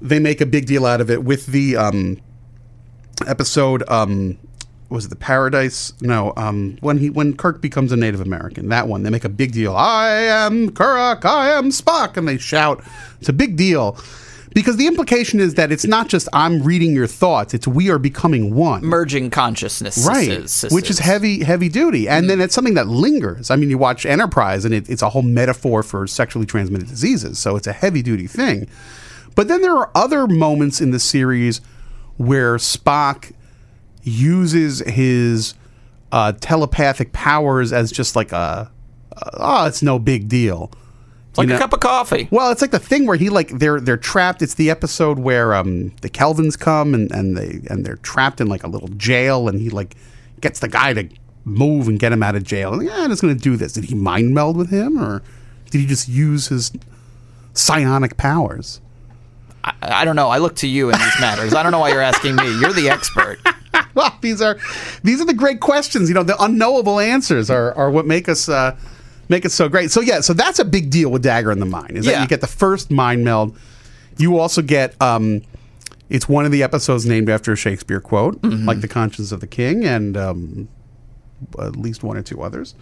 [0.00, 2.22] they make a big deal out of it with the um,
[3.26, 3.86] episode.
[3.88, 4.38] Um,
[4.94, 5.92] was it the Paradise?
[6.00, 9.28] No, um, when he when Kirk becomes a Native American, that one they make a
[9.28, 9.76] big deal.
[9.76, 12.82] I am Kirk, I am Spock, and they shout.
[13.20, 13.98] It's a big deal
[14.54, 17.98] because the implication is that it's not just I'm reading your thoughts; it's we are
[17.98, 20.06] becoming one Merging consciousness.
[20.08, 23.76] right which is heavy heavy duty and then it's something that lingers i mean you
[23.76, 27.72] watch enterprise and it, it's a whole metaphor for sexually transmitted diseases so it's a
[27.72, 28.68] heavy duty thing
[29.34, 31.60] but then there are other moments in the series
[32.16, 33.32] where spock
[34.04, 35.54] uses his
[36.12, 38.70] uh, telepathic powers as just like a
[39.34, 40.70] oh it's no big deal
[41.30, 42.28] It's like you a cup of coffee.
[42.30, 44.42] well, it's like the thing where he like they're they're trapped.
[44.42, 48.46] It's the episode where um the Kelvans come and, and they and they're trapped in
[48.48, 49.96] like a little jail and he like
[50.40, 51.08] gets the guy to
[51.44, 52.74] move and get him out of jail.
[52.74, 53.72] And yeah, I'm just gonna do this.
[53.72, 55.22] Did he mind meld with him or
[55.70, 56.70] did he just use his
[57.54, 58.80] psionic powers?
[59.64, 60.28] I, I don't know.
[60.28, 61.54] I look to you in these matters.
[61.54, 62.44] I don't know why you're asking me.
[62.60, 63.38] You're the expert.
[63.94, 64.58] well, these are
[65.02, 66.08] these are the great questions.
[66.08, 68.76] You know, the unknowable answers are are what make us uh,
[69.28, 69.90] make it so great.
[69.90, 71.96] So yeah, so that's a big deal with Dagger in the Mind.
[71.96, 73.56] Is that you get the first mind meld.
[74.16, 75.42] You also get um,
[76.08, 78.66] it's one of the episodes named after a Shakespeare quote, Mm-hmm.
[78.66, 80.68] like The Conscience of the King, and um,
[81.58, 82.74] at least one or two others.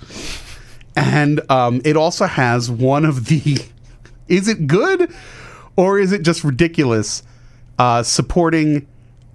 [0.94, 3.58] And um, it also has one of the.
[4.28, 5.12] Is it good,
[5.76, 7.22] or is it just ridiculous?
[7.78, 8.86] Uh, supporting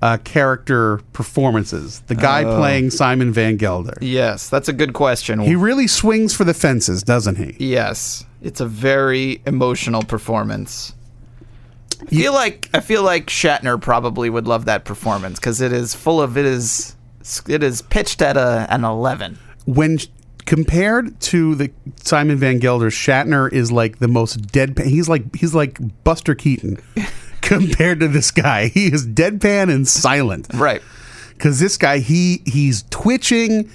[0.01, 2.01] uh, character performances.
[2.07, 2.57] The guy Oh.
[2.57, 3.97] playing Simon Van Gelder.
[4.01, 5.39] Yes, that's a good question.
[5.39, 7.55] He really swings for the fences, doesn't he?
[7.59, 10.93] Yes, it's a very emotional performance.
[12.01, 15.95] I feel like I feel like Shatner probably would love that performance because it is
[15.95, 16.95] full of it is
[17.47, 19.39] it is pitched at a an eleven.
[19.65, 19.97] When
[20.45, 21.71] compared to the
[22.03, 24.85] Simon Van Gelder, Shatner is like the most deadpan.
[24.85, 26.77] He's like he's like Buster Keaton
[27.47, 28.67] compared to this guy.
[28.67, 30.47] He is deadpan and silent.
[30.53, 30.81] Right.
[31.33, 33.69] Because this guy, he he's twitching.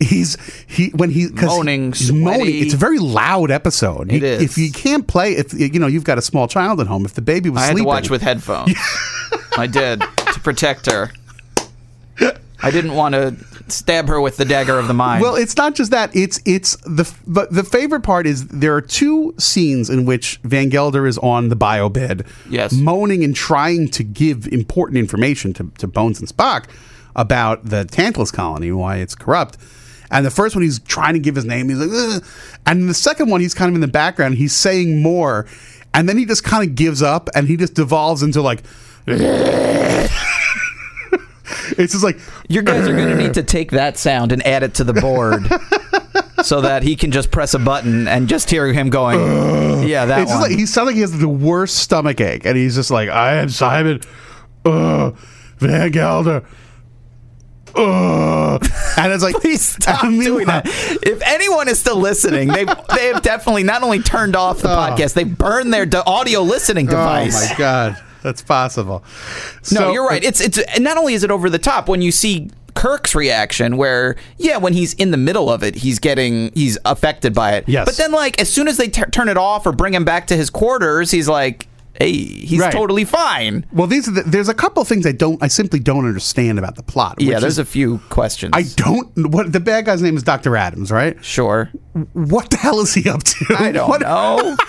[0.00, 2.62] He's he when he Moaning, he's moaning.
[2.62, 4.12] It's a very loud episode.
[4.12, 4.42] It He- is.
[4.42, 7.14] If you can't play, if you know you've got a small child at home, if
[7.14, 8.74] the baby was I had to watch with headphones.
[9.56, 11.10] I did to protect her.
[12.62, 13.36] I didn't want to
[13.68, 15.22] stab her with the dagger of the mind.
[15.22, 16.14] Well, it's not just that.
[16.14, 20.68] It's it's the but the favorite part is there are two scenes in which Van
[20.68, 22.72] Gelder is on the bio bed, Yes.
[22.72, 26.66] moaning and trying to give important information to, to Bones and Spock
[27.16, 29.56] about the Tantalus colony and why it's corrupt.
[30.10, 31.68] And the first one, he's trying to give his name.
[31.70, 32.24] He's like, Ugh.
[32.66, 34.34] and the second one, he's kind of in the background.
[34.34, 35.46] He's saying more,
[35.94, 38.62] and then he just kind of gives up, and he just devolves into like.
[41.78, 44.62] It's just like you guys are going to need to take that sound and add
[44.62, 45.42] it to the board.
[46.44, 49.18] So that he can just press a button and just hear him going,
[49.88, 50.50] yeah, that it's just one.
[50.50, 53.36] like he sounds like he has the worst stomach ache, and he's just like, "I
[53.36, 54.00] am Simon
[54.66, 55.12] uh,
[55.58, 56.44] Van Gelder."
[57.74, 58.58] Uh,
[58.98, 60.66] and it's like, Please stop I mean, doing that.
[61.02, 65.14] If anyone is still listening, they they have definitely not only turned off the podcast,
[65.14, 67.34] they burned their audio listening device.
[67.36, 69.04] Oh my god, that's possible.
[69.70, 70.24] No, you're right.
[70.24, 73.76] It's it's and not only is it over the top when you see Kirk's reaction
[73.76, 77.68] where yeah, when he's in the middle of it, he's getting he's affected by it.
[77.68, 77.84] Yes.
[77.84, 80.26] But then like as soon as they t- turn it off or bring him back
[80.26, 81.68] to his quarters, he's like,
[82.00, 82.72] "Hey, he's Right.
[82.72, 85.78] totally fine." Well, these are the, there's a couple of things I don't, I simply
[85.78, 87.20] don't understand about the plot.
[87.20, 88.50] Yeah, there's is- a few questions.
[88.56, 89.28] I don't.
[89.30, 91.22] What the bad guy's name is Doctor Adams, right?
[91.24, 91.70] sure.
[92.12, 93.54] What the hell is he up to?
[93.56, 94.56] I don't what, know.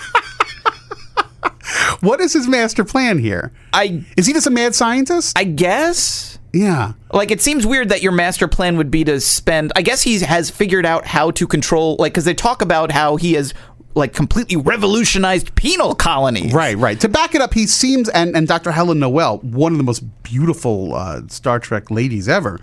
[2.00, 3.52] What is his master plan here?
[3.72, 5.36] I Is he just a mad scientist?
[5.38, 6.92] I guess yeah.
[7.12, 9.72] Like it seems weird that your master plan would be to spend.
[9.76, 11.96] I guess he has figured out how to control.
[11.98, 13.52] Like because they talk about how he has
[13.94, 16.52] like completely revolutionized penal colonies.
[16.52, 17.00] Right, right.
[17.00, 18.70] To back it up, he seems, and, and Dr.
[18.70, 22.60] Helen Noel, one of the most beautiful uh, Star Trek ladies ever.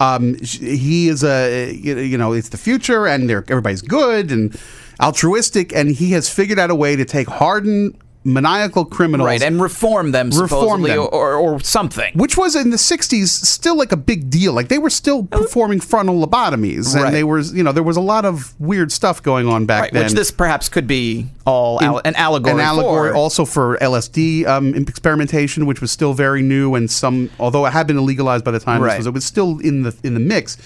[0.00, 4.58] Um, he is a, you know, it's the future, and they're, everybody's good and
[5.02, 9.62] altruistic, and he has figured out a way to take hardened, maniacal criminals, Right, and
[9.62, 10.98] reform them Reform them.
[11.10, 12.12] Or, or something.
[12.14, 14.52] which was in the '60s still like a big deal.
[14.52, 17.12] Like they were still performing frontal lobotomies, and Right.
[17.12, 19.92] they were, you know, there was a lot of weird stuff going on back Right,
[19.92, 20.04] then.
[20.04, 22.52] which this perhaps could be all al- an allegory.
[22.54, 23.16] an allegory for.
[23.16, 27.86] also for LSD um, experimentation, which was still very new and some, although it had
[27.86, 28.98] been illegalized by the time, this Right.
[28.98, 30.58] was, it was still in the in the mix.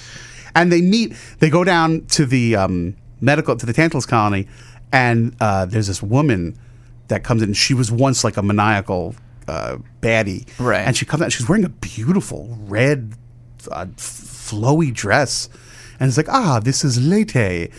[0.57, 4.47] And they meet, they go down to the um, medical to the Tantalus colony,
[4.93, 6.57] and uh, there's this woman
[7.09, 7.53] that comes in.
[7.55, 9.15] She was once like a maniacal
[9.49, 10.87] uh, baddie, Right.
[10.87, 11.33] And she comes out.
[11.33, 13.15] She's wearing a beautiful red,
[13.71, 15.49] uh, flowy dress,
[16.01, 17.71] and it's like, ah, this is Lethe,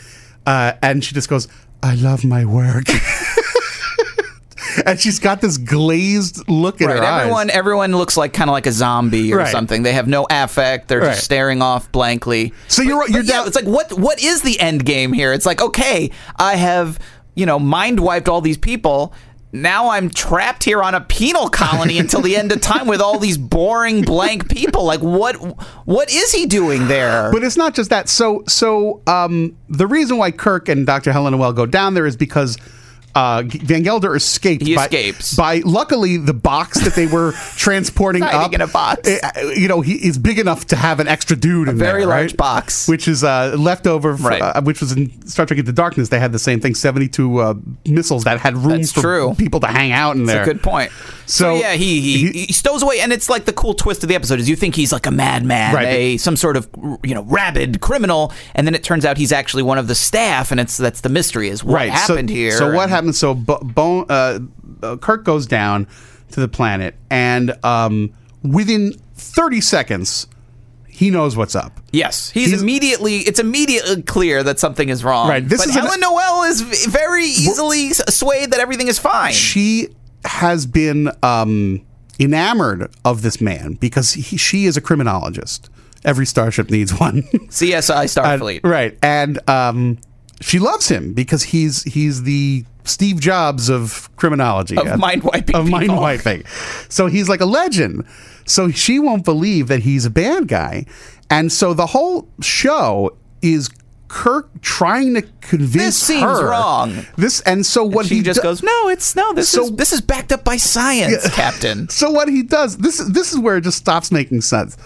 [0.45, 1.47] uh, and she just goes,
[1.83, 2.85] I love my work.
[4.85, 7.55] and she's got this glazed look in Right, her everyone eyes.
[7.55, 9.47] everyone looks like kind of like a zombie or Right.
[9.51, 9.83] something.
[9.83, 10.87] They have no affect.
[10.87, 11.11] They're Right.
[11.11, 12.53] just staring off blankly.
[12.67, 15.33] So you're But- you're but yeah, it's like what what is the end game here?
[15.33, 16.99] It's like okay, I have
[17.35, 19.13] you know mind wiped all these people.
[19.51, 23.19] Now I'm trapped here on a penal colony until the end of time with all
[23.19, 24.83] these boring blank people.
[24.83, 25.35] Like what
[25.85, 27.31] what is he doing there?
[27.31, 28.09] But it's not just that.
[28.09, 31.13] So, so um, the reason why Kirk and Dr.
[31.13, 32.57] Helen Noel go down there is because
[33.15, 34.61] uh, Van Gelder escaped.
[34.63, 35.35] He by, escapes.
[35.35, 39.07] by luckily the box that they were transporting up in a box.
[39.09, 39.19] eh,
[39.55, 42.31] you know, he is big enough to have an extra dude in very there, large
[42.31, 42.37] right?
[42.37, 42.87] box.
[42.87, 44.13] which is uh, leftover.
[44.15, 44.41] Right.
[44.41, 46.09] uh, which was in Star Trek Into Darkness.
[46.09, 47.53] They had the same thing: seventy-two uh,
[47.85, 49.33] missiles that had room That's for true.
[49.37, 50.43] people to hang out in That's there.
[50.43, 50.91] a good point.
[51.27, 54.03] So, So, yeah, he, he he- he stows away, and it's like the cool twist
[54.03, 55.87] of the episode is you think he's like a madman, Right.
[55.87, 56.67] a some sort of
[57.03, 60.51] you know rabid criminal, and then it turns out he's actually one of the staff,
[60.51, 62.51] and it's that's the mystery is what happened so, here.
[62.51, 63.15] So what and- happened?
[63.15, 64.39] So Bo- Bone, uh,
[64.83, 65.87] uh, Kirk goes down
[66.31, 68.13] to the planet, and um,
[68.43, 70.27] within 30 seconds,
[70.87, 71.79] he knows what's up.
[71.91, 73.17] Yes, he's, He's- immediately.
[73.19, 75.27] It's immediately clear that something is wrong.
[75.29, 79.33] Right, this but is an- Helen Noel is very easily swayed that everything is fine.
[79.33, 79.89] She
[80.23, 81.85] has been um,
[82.19, 85.69] enamored of this man because he, she is a criminologist.
[86.03, 87.21] Every starship needs one.
[87.33, 88.61] CSI Uh, Starfleet.
[88.63, 89.97] right, and um,
[90.39, 95.95] she loves him because he's he's the Steve Jobs of criminology, Of mind-wiping of mind
[95.95, 96.43] wiping.
[96.89, 98.05] So he's like a legend.
[98.45, 100.85] So she won't believe that he's a bad guy,
[101.29, 103.69] and so the whole show is
[104.07, 107.05] Kirk trying to convince This seems her wrong.
[107.17, 109.33] This and so what she he just do- goes, no, it's no.
[109.33, 111.31] This So- is this is backed up by science, Yeah.
[111.31, 111.89] Captain.
[111.89, 114.77] So what he does, this this is where it just stops making sense.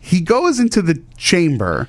[0.00, 1.88] He goes into the chamber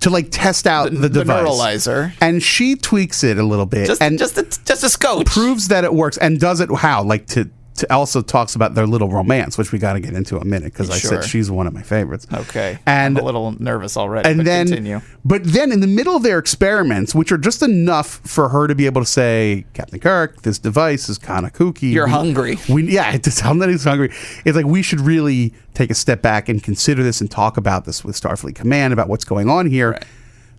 [0.00, 2.12] to like test out the, The- the device, neuralizer.
[2.20, 5.26] and she tweaks it a little bit, Just and just a, just a scotch.
[5.26, 7.48] proves that it works, and does it how like to.
[7.90, 10.72] Also talks about their little romance, which we got to get into in a minute
[10.72, 12.26] because I said she's one of my favorites.
[12.32, 14.28] Okay, and I'm a little nervous already.
[14.28, 15.00] and but then continue.
[15.24, 18.74] but then in the middle of their experiments which are just enough for her to
[18.74, 22.58] be able to say captain kirk this device is kind of kooky You're We- hungry."
[22.68, 24.10] we yeah to tell him that he's hungry
[24.44, 27.84] it's like we should really take a step back and consider this and talk about
[27.84, 30.04] this with starfleet command about what's going on here Right.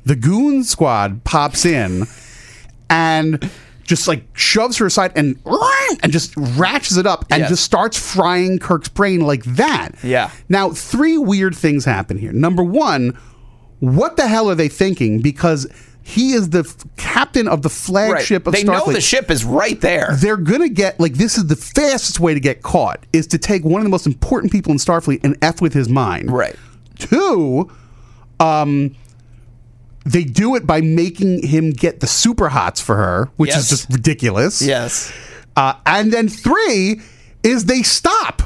[0.06, 2.04] the goon squad pops in
[2.90, 3.50] and
[3.84, 5.38] just like shoves her aside and
[6.04, 7.50] and just ratchets it up and Yes.
[7.50, 9.96] just starts frying Kirk's brain like that.
[10.04, 10.32] Yeah.
[10.50, 12.32] Now, three weird things happen here.
[12.32, 13.18] Number one,
[13.80, 15.22] what the hell are they thinking?
[15.22, 15.68] Because
[16.04, 17.76] he is the f- captain of the Right.
[18.16, 18.66] flagship of They Starfleet.
[18.66, 20.10] They know the ship is right there.
[20.20, 23.64] They're gonna get like this is the fastest way to get caught is to take
[23.64, 26.32] one of the most important people in Starfleet and f with his mind.
[26.32, 26.56] Right.
[26.98, 27.70] Two,
[28.40, 28.96] um,
[30.06, 33.64] they do it by making him get the super hots for her, which Yes.
[33.64, 34.62] is just ridiculous.
[34.62, 35.12] Yes.
[35.56, 37.02] Uh, and then three
[37.43, 38.43] is they stop.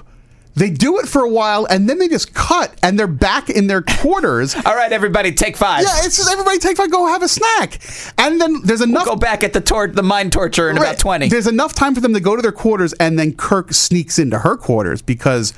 [0.58, 3.68] They do it for a while and then they just cut and they're back in
[3.68, 4.56] their quarters.
[4.66, 5.84] All right, everybody, take five.
[5.84, 7.80] yeah, it's just everybody take five, go have a snack.
[8.18, 10.84] And then there's enough Go back at the tor- the mind torture in Right.
[10.84, 11.28] about twenty.
[11.28, 14.40] There's enough time for them to go to their quarters, and then Kirk sneaks into
[14.40, 15.54] her quarters because,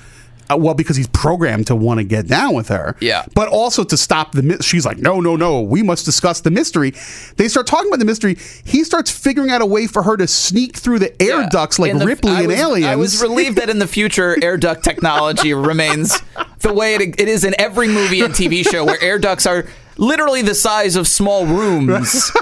[0.52, 2.96] uh, well, because he's programmed to want to get down with her.
[3.00, 3.26] Yeah.
[3.34, 4.44] But also to stop the.
[4.44, 5.62] mi- She's like, no, no, no.
[5.62, 6.94] We must discuss the mystery.
[7.38, 8.38] They start talking about the mystery.
[8.66, 11.50] He starts figuring out a way for her to sneak through the air Yeah.
[11.50, 12.86] ducts like the- Ripley I and was, Aliens.
[12.88, 16.22] I was relieved that in the future, air duct technology remains
[16.60, 19.66] the way it, it is in every movie and TV show, where air ducts are
[19.98, 22.32] literally the size of small rooms.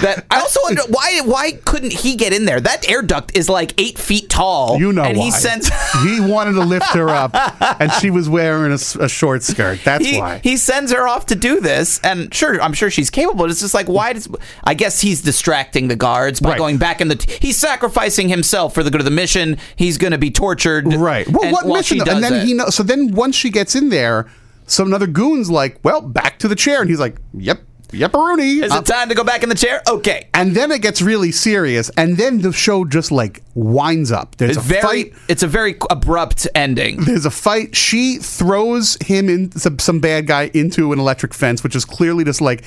[0.00, 2.60] That I also wonder why why couldn't he get in there?
[2.60, 4.78] That air duct is like eight feet tall.
[4.78, 5.24] You know and why?
[5.24, 5.68] he sends
[6.04, 7.32] he wanted to lift her up,
[7.80, 9.80] and she was wearing a short skirt.
[9.84, 10.40] That's he, why.
[10.42, 13.44] he sends her off to do this, and sure, I'm sure she's capable.
[13.50, 14.28] It's just like why does
[14.64, 16.58] I guess he's distracting the guards by Right.
[16.58, 17.16] going back in the.
[17.16, 19.56] T- he's sacrificing himself for the good of the mission.
[19.76, 20.92] He's going to be tortured.
[20.92, 21.26] Right.
[21.28, 22.00] Well, and what mission?
[22.06, 22.44] And then it.
[22.44, 22.74] he knows.
[22.74, 24.26] So then once she gets in there,
[24.66, 27.60] some other goons like, well, back to the chair, and he's like, yep,
[27.92, 28.60] yep, Rooney.
[28.60, 29.82] Is it time to go back in the chair?
[29.88, 30.28] Okay.
[30.34, 34.36] and then it gets really serious, and then the show just like winds up.
[34.36, 34.82] There's It's a very.
[34.82, 35.12] fight.
[35.28, 37.00] It's a very abrupt ending.
[37.04, 37.76] There's a fight.
[37.76, 42.24] She throws him in some, some bad guy into an electric fence, which is clearly
[42.24, 42.64] just like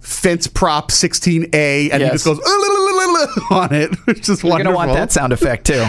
[0.00, 2.38] fence prop 16A, and he just goes
[3.50, 4.74] on it, which is You're wonderful.
[4.74, 5.84] gonna want that sound effect too.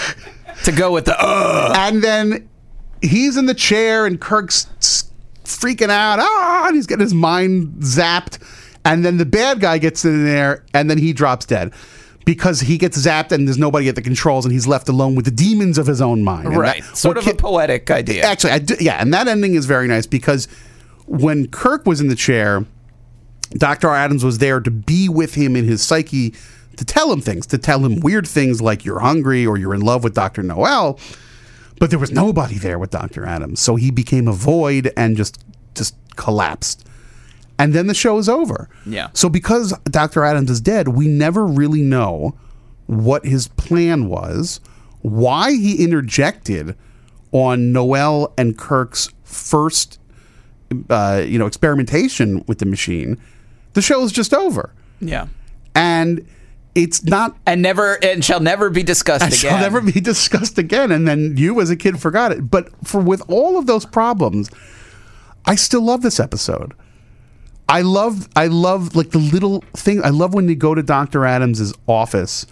[0.64, 1.16] to go with the.
[1.18, 2.48] Uh, and then
[3.02, 5.05] he's in the chair and Kirk's s-
[5.46, 6.18] freaking out.
[6.20, 8.38] Ah, and he's getting his mind zapped.
[8.84, 11.72] And then the bad guy gets in there and then he drops dead
[12.24, 15.24] because he gets zapped and there's nobody at the controls and he's left alone with
[15.24, 16.46] the demons of his own mind.
[16.48, 16.82] And right.
[16.82, 18.24] that- sort of a poetic idea.
[18.24, 20.46] Actually, I do, yeah, and that ending is very nice because
[21.06, 22.64] when Kirk was in the chair,
[23.52, 23.88] Dr.
[23.90, 26.34] Adams was there to be with him in his psyche
[26.76, 29.80] to tell him things, to tell him weird things like you're hungry or you're in
[29.80, 30.42] love with Dr.
[30.42, 30.98] Noel.
[31.78, 33.26] But there was nobody there with Dr.
[33.26, 33.60] Adams.
[33.60, 36.86] So he became a void and just just collapsed.
[37.58, 38.68] And then the show is over.
[38.84, 39.08] Yeah.
[39.12, 40.24] So because Dr.
[40.24, 42.36] Adams is dead, we never really know
[42.86, 44.60] what his plan was,
[45.00, 46.76] why he interjected
[47.32, 49.98] on Noel and Kirk's first
[50.90, 53.18] uh, you know, experimentation with the machine.
[53.74, 54.72] The show is just over.
[55.00, 55.26] Yeah.
[55.74, 56.26] And
[56.76, 59.32] it's not And never and shall never be discussed again.
[59.32, 59.50] it again.
[59.50, 60.92] shall never be discussed again.
[60.92, 62.50] And then you, as a kid, forgot it.
[62.50, 64.50] But for with all of those problems,
[65.46, 66.74] I still love this episode.
[67.68, 70.04] I love, I love like the little thing.
[70.04, 72.46] I love when you go to Doctor Adams's office,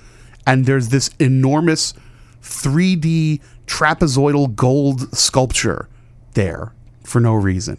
[0.46, 1.94] and there's this enormous
[2.42, 5.88] 3D trapezoidal gold sculpture
[6.32, 6.72] there
[7.04, 7.78] for no reason.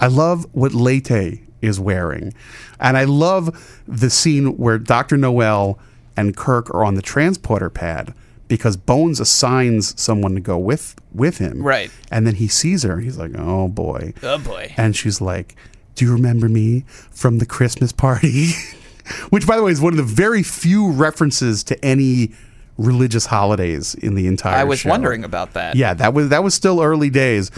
[0.00, 2.32] I love what Lethe is wearing.
[2.80, 5.16] And I love the scene where Dr.
[5.16, 5.78] Noel
[6.16, 8.14] and Kirk are on the transporter pad
[8.48, 11.62] because Bones assigns someone to go with with him.
[11.62, 11.90] Right.
[12.10, 13.00] And then he sees her.
[13.00, 14.72] He's like, "Oh boy." Oh boy.
[14.76, 15.56] And she's like,
[15.94, 18.52] "Do you remember me from the Christmas party?"
[19.30, 22.32] Which by the way is one of the very few references to any
[22.78, 24.90] religious holidays in the entire I was show.
[24.90, 25.76] wondering about that.
[25.76, 27.50] Yeah, that was that was still early days,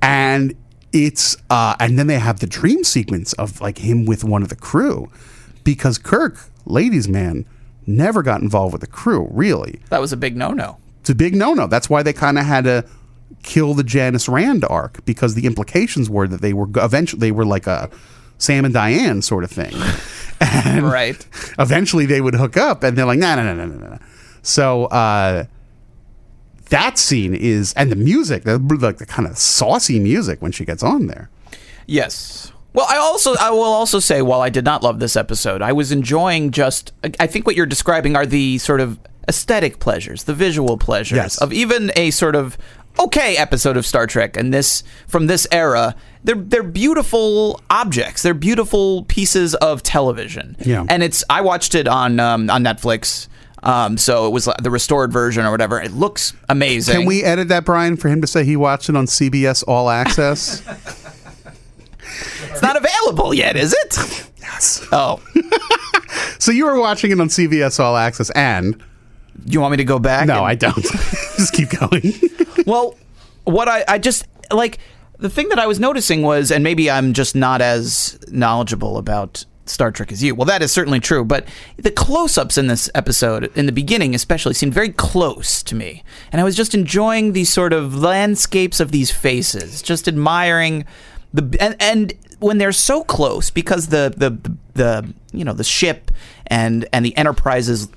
[0.00, 0.54] and
[0.92, 4.48] it's uh, and then they have the dream sequence of like him with one of
[4.48, 5.10] the crew,
[5.64, 7.44] because Kirk, ladies' man,
[7.86, 9.28] never got involved with the crew.
[9.30, 10.78] Really, That was a big no-no.
[11.00, 11.66] it's a big no-no.
[11.66, 12.84] That's why they kind of had to
[13.42, 17.44] kill the Janice Rand arc because the implications were that they were eventually they were
[17.44, 17.90] like a
[18.38, 19.72] Sam and Diane sort of thing.
[20.38, 21.26] And Right.
[21.58, 23.98] eventually they would hook up and they're like, no, no, no, no, no, no.
[24.42, 25.44] So uh,
[26.70, 30.64] that scene is, and the music, the, like the kind of saucy music when she
[30.64, 31.30] gets on there.
[31.86, 32.52] Yes.
[32.72, 35.72] Well, I also I will also say while I did not love this episode, I
[35.72, 38.98] was enjoying just I think what you're describing are the sort of
[39.28, 41.38] aesthetic pleasures, the visual pleasures Yes.
[41.38, 42.58] of even a sort of
[42.98, 45.94] okay episode of Star Trek and this from this era.
[46.24, 48.22] They're they're beautiful objects.
[48.22, 50.56] They're beautiful pieces of television.
[50.60, 50.84] Yeah.
[50.88, 53.28] And it's I watched it on um, on Netflix.
[53.66, 55.80] Um, so it was the restored version or whatever.
[55.80, 56.94] It looks amazing.
[56.94, 59.90] Can we edit that, Brian, for him to say he watched it on CBS All
[59.90, 60.62] Access?
[62.50, 64.30] It's not available yet, is it?
[64.40, 64.86] yes.
[64.92, 65.20] Oh,
[66.38, 68.82] So you were watching it on CBS All Access, and
[69.44, 70.26] you want me to go back?
[70.26, 70.82] no, and- I don't.
[71.36, 72.12] Just keep going.
[72.66, 72.94] well,
[73.44, 74.78] what I, I just like
[75.18, 79.44] the thing that I was noticing was, and maybe I'm just not as knowledgeable about
[79.66, 80.34] Star Trek as you.
[80.34, 81.46] Well, that is certainly true, but
[81.76, 86.02] the close ups in this episode, in the beginning especially, seemed very close to me.
[86.32, 90.84] And I was just enjoying these sort of landscapes of these faces, just admiring
[91.32, 91.56] the.
[91.60, 96.10] And, and when they're so close, because the, the, the, the you know, the ship
[96.46, 97.88] and, and the Enterprise's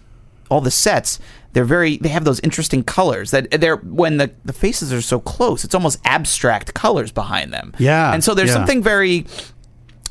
[0.49, 1.19] all the sets
[1.53, 5.19] they're very they have those interesting colors that they're when the, the faces are so
[5.19, 8.55] close it's almost abstract colors behind them Yeah, and so there's yeah.
[8.55, 9.25] something very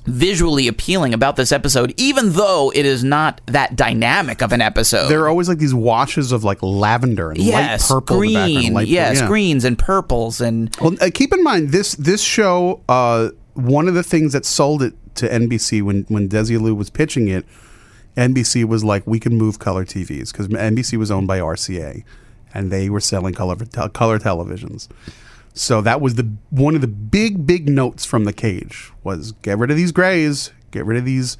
[0.09, 5.09] visually appealing about this episode even though it is not that dynamic of an episode
[5.09, 8.34] there are always like these washes of like lavender and yes light purple in the
[8.34, 9.26] background, green light yes yeah.
[9.26, 12.82] greens and purples and Well, uh, keep in mind this this show.
[12.88, 17.28] Uh, one of the things that sold it to NBC when when Desilu was pitching
[17.28, 17.44] it,
[18.16, 22.04] NBC was like, we can move color TVs because NBC was owned by RCA,
[22.54, 23.56] and they were selling color
[23.92, 24.88] color televisions.
[25.59, 29.59] So that was the one of the big big notes from the cage was get
[29.59, 31.36] rid of these grays, get rid of these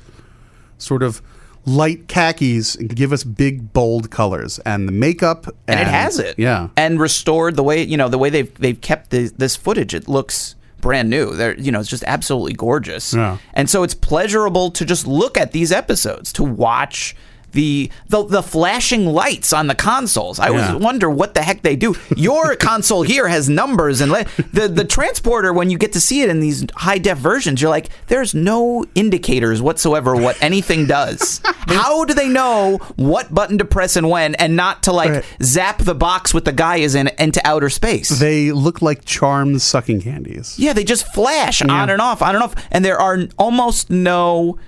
[0.76, 1.22] sort of
[1.64, 4.58] light khakis, and give us big bold colors.
[4.60, 6.68] And the makeup and, it has it yeah.
[6.76, 10.08] and restored the way you know the way they've they've kept the, this footage it
[10.08, 13.38] looks brand new they're you know it's just absolutely gorgeous Yeah.
[13.54, 17.16] and so it's pleasurable to just look at these episodes to watch
[17.53, 20.38] the, the the flashing lights on the consoles.
[20.38, 20.66] I Yeah.
[20.68, 21.94] always wonder what the heck they do.
[22.16, 26.22] Your console here has numbers and le- the the transporter when you get to see
[26.22, 31.40] it in these high def versions, you're like, there's no indicators whatsoever what anything does.
[31.44, 35.24] How do they know what button to press and when, and not to like Right.
[35.42, 38.09] zap the box with the guy is in into outer space?
[38.11, 40.55] They look like charmed sucking candies.
[40.59, 41.72] yeah, they just flash Yeah.
[41.72, 44.59] on and off, on and off, and there are almost no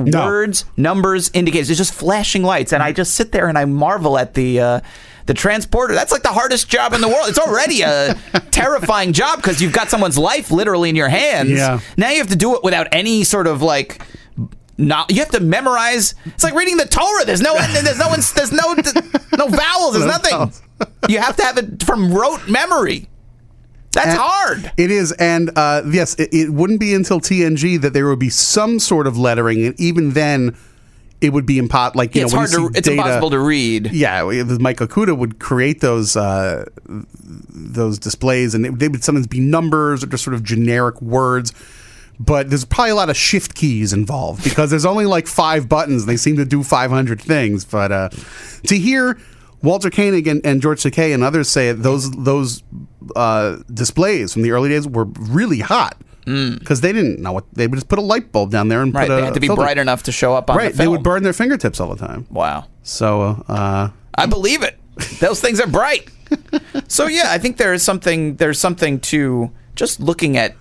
[0.00, 0.24] No.
[0.26, 1.70] words, numbers, indicators.
[1.70, 4.80] It's just flashing lights, and I just sit there and I marvel at the uh,
[5.26, 5.94] the transporter.
[5.94, 7.28] That's like the hardest job in the world.
[7.28, 8.14] It's already a
[8.50, 11.50] terrifying job because you've got someone's life literally in your hands.
[11.50, 11.80] Yeah.
[11.96, 14.00] Now you have to do it without any sort of like.
[14.78, 16.14] Not, you have to memorize.
[16.24, 17.26] It's like reading the Torah.
[17.26, 18.74] There's no, there's no, there's no,
[19.36, 19.92] no vowels.
[19.92, 20.52] There's No nothing.
[21.06, 23.09] You have to have it from rote memory.
[23.92, 24.72] That's And- hard.
[24.76, 28.30] It is, and uh, yes, it, it wouldn't be until TNG that there would be
[28.30, 30.56] some sort of lettering, and even then,
[31.20, 32.78] it would be impo- Like you it's know, when hard to.
[32.78, 33.90] It's data- impossible to read.
[33.92, 34.22] Yeah,
[34.60, 40.02] Mike Okuda would create those uh, those displays, and they, they would sometimes be numbers
[40.04, 41.52] or just sort of generic words.
[42.18, 46.02] But there's probably a lot of shift keys involved because there's only like five buttons.
[46.02, 47.64] And they seem to do 500 things.
[47.64, 48.08] But uh,
[48.66, 49.18] to hear
[49.62, 52.62] Walter Koenig and, and George Takei and others say those those
[53.16, 57.66] uh, displays from the early days were really hot because they didn't know what they
[57.66, 58.96] would just put a light bulb down there and Mm.
[58.96, 59.62] Right, put a they had to be filter.
[59.62, 60.56] bright enough to show up on.
[60.56, 62.26] Right, the they would burn their fingertips all the time.
[62.30, 64.78] Wow, So uh, I believe it.
[65.18, 66.08] Those things are bright.
[66.88, 68.36] so yeah, I think there is something.
[68.36, 70.54] There's something to just looking at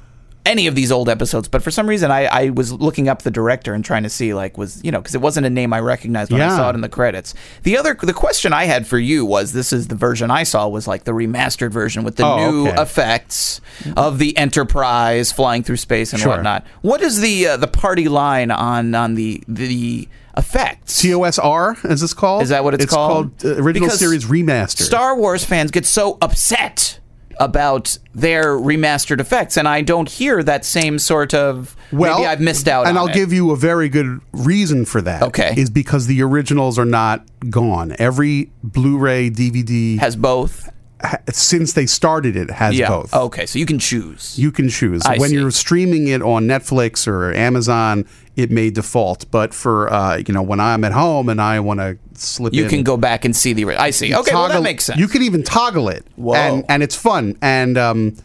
[0.49, 1.47] any of these old episodes.
[1.47, 4.33] But for some reason, I, I was looking up the director and trying to see
[4.33, 6.75] like was you know because it wasn't a name I recognized when I saw it
[6.75, 7.33] in the credits.
[7.63, 10.67] The other the question I had for you was this is the version I saw
[10.67, 12.81] was like the remastered version with the Oh, new okay.
[12.81, 13.61] effects
[13.95, 16.31] of the Enterprise flying through space and Sure.
[16.31, 16.65] whatnot.
[16.81, 21.01] What is the uh, the party line on on the the effects?
[21.01, 22.43] TOSR, as it's called.
[22.43, 23.31] Is that what it's, it's called?
[23.45, 24.81] uh, original Because series remastered.
[24.81, 26.98] Star Wars fans get so upset
[27.39, 31.75] about their remastered effects, and I don't hear that same sort of.
[31.91, 32.85] well, maybe I've missed out.
[32.87, 33.13] and I'll it.
[33.13, 35.23] give you a very good reason for that.
[35.23, 35.53] Okay.
[35.57, 37.95] is because the originals are not gone.
[37.97, 40.69] Every Blu-ray, DVD, has both.
[41.01, 42.89] ha- since they started it has Yeah.
[42.89, 43.13] both.
[43.13, 44.37] Okay, so you can choose.
[44.37, 45.35] You can choose I when see.
[45.35, 48.05] you're streaming it on Netflix or Amazon.
[48.39, 49.29] It may default.
[49.31, 52.63] But for uh, you know when I'm at home and I want to slip, You
[52.63, 53.65] in, can go back and see the.
[53.75, 54.15] I see.
[54.15, 54.99] Okay, well that makes sense.
[54.99, 56.35] You can even toggle it, Whoa.
[56.35, 57.37] and and it's fun.
[57.41, 58.15] And um,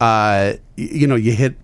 [0.00, 1.54] uh, you know, you hit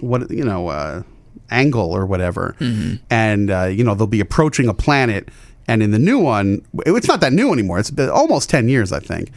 [0.00, 1.02] what you know, uh,
[1.50, 2.94] angle or whatever, Mm-hmm.
[3.10, 5.28] and uh, you know they'll be approaching a planet.
[5.68, 7.80] And in the new one, it's not that new anymore.
[7.80, 9.32] It's been almost ten years, I think.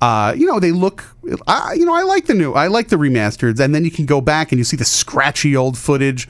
[0.00, 1.04] Uh, you know, they look.
[1.48, 2.52] I, you know, I like the new.
[2.52, 5.56] I like the remasters, and then you can go back and you see the scratchy
[5.56, 6.28] old footage.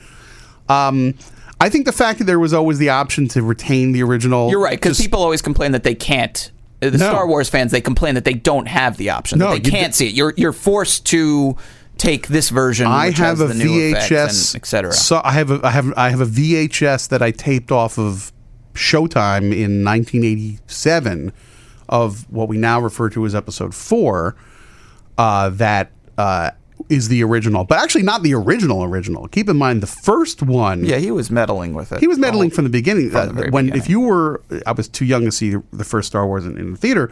[0.69, 1.15] Um,
[1.61, 4.49] I think the fact that there was always the option to retain the original.
[4.49, 6.51] You're right because people always complain that they can't.
[6.81, 7.09] uh, The No.
[7.09, 9.39] Star Wars fans they complain that they don't have the option.
[9.39, 10.13] No, that they can't d- see it.
[10.13, 11.55] You're you're forced to
[11.97, 12.87] take this version.
[12.87, 14.91] I which have has a the new VHS, etc.
[14.93, 18.31] So I have a I have I have a VHS that I taped off of
[18.73, 21.31] Showtime in 1987
[21.89, 24.35] of what we now refer to as Episode Four.
[25.17, 26.51] Uh, that uh,
[26.89, 29.27] is the original, but actually not the original original.
[29.29, 30.83] Keep in mind the first one.
[30.85, 31.99] yeah, he was meddling with it.
[31.99, 33.09] He was meddling from the beginning.
[33.09, 33.81] From the Uh, very when beginning.
[33.83, 36.71] if you were, I was too young to see the first Star Wars in, in
[36.71, 37.11] the theater,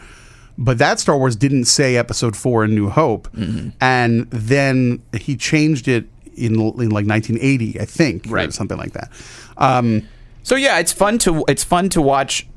[0.58, 3.70] but that Star Wars didn't say Episode Four in New Hope, Mm-hmm.
[3.80, 8.54] and then he changed it in, in like 1980, I think, or Right.
[8.54, 9.10] something like that.
[9.58, 10.04] Um,
[10.44, 12.48] So yeah, it's fun to it's fun to watch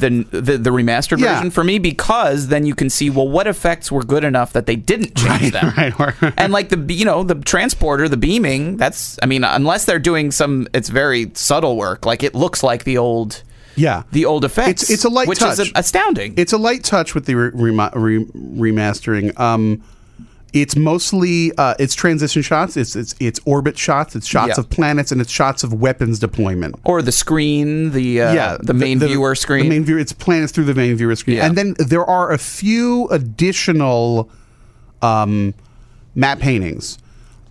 [0.00, 1.34] the the, the remastered Yeah.
[1.34, 4.66] version for me because then you can see well what effects were good enough that
[4.66, 5.72] they didn't change them.
[5.78, 6.34] right, right.
[6.36, 10.30] and like the you know the transporter, the beaming, that's I mean unless they're doing
[10.30, 12.06] some it's very subtle work.
[12.06, 13.42] Like it looks like the old
[13.76, 14.84] yeah, the old effects.
[14.84, 15.58] It's- it's a light which touch.
[15.58, 16.34] is astounding.
[16.36, 19.38] It's a light touch with the re- re- remastering.
[19.38, 19.82] Um,
[20.54, 22.76] it's mostly uh, it's transition shots.
[22.76, 24.14] It's it's it's orbit shots.
[24.16, 24.60] It's shots Yeah.
[24.60, 26.76] of planets and it's shots of weapons deployment.
[26.84, 29.64] or the screen, the uh, yeah, the main viewer screen.
[29.64, 29.98] The main viewer.
[29.98, 31.46] It's planets through the main viewer screen, Yeah.
[31.46, 34.30] and then there are a few additional
[35.02, 35.52] um,
[36.14, 36.98] matte paintings.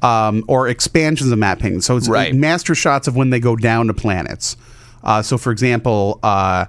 [0.01, 1.86] Um, or expansions of matte paintings.
[1.86, 2.36] So it's Right.
[2.36, 4.58] master shots of when they go down to planets.
[5.01, 6.66] Uh, so, for example, uh,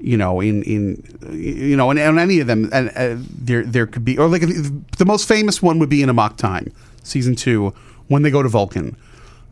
[0.00, 3.86] you know, in in you know, in, in any of them, and uh, there there
[3.86, 6.72] could be, or like the most famous one would be in Amok Time,
[7.02, 7.74] season two,
[8.08, 8.96] when they go to Vulcan.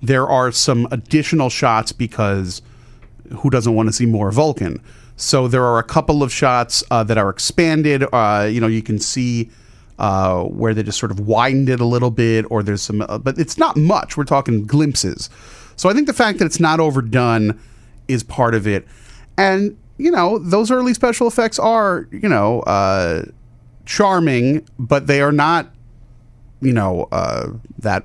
[0.03, 2.63] There are some additional shots because
[3.39, 4.81] who doesn't want to see more Vulcan?
[5.17, 8.05] So there are a couple of shots uh, that are expanded.
[8.13, 9.51] Uh, you know, you can see
[9.99, 13.19] uh, where they just sort of widened it a little bit, or there's some, uh,
[13.19, 14.17] but it's not much.
[14.17, 15.31] We're talking glimpses.
[15.77, 17.59] So I think the fact that it's not overdone
[18.09, 18.87] is part of it.
[19.39, 23.25] And you know, those early special effects are you know uh,
[23.85, 25.71] charming, but they are not
[26.61, 28.05] you know uh, that.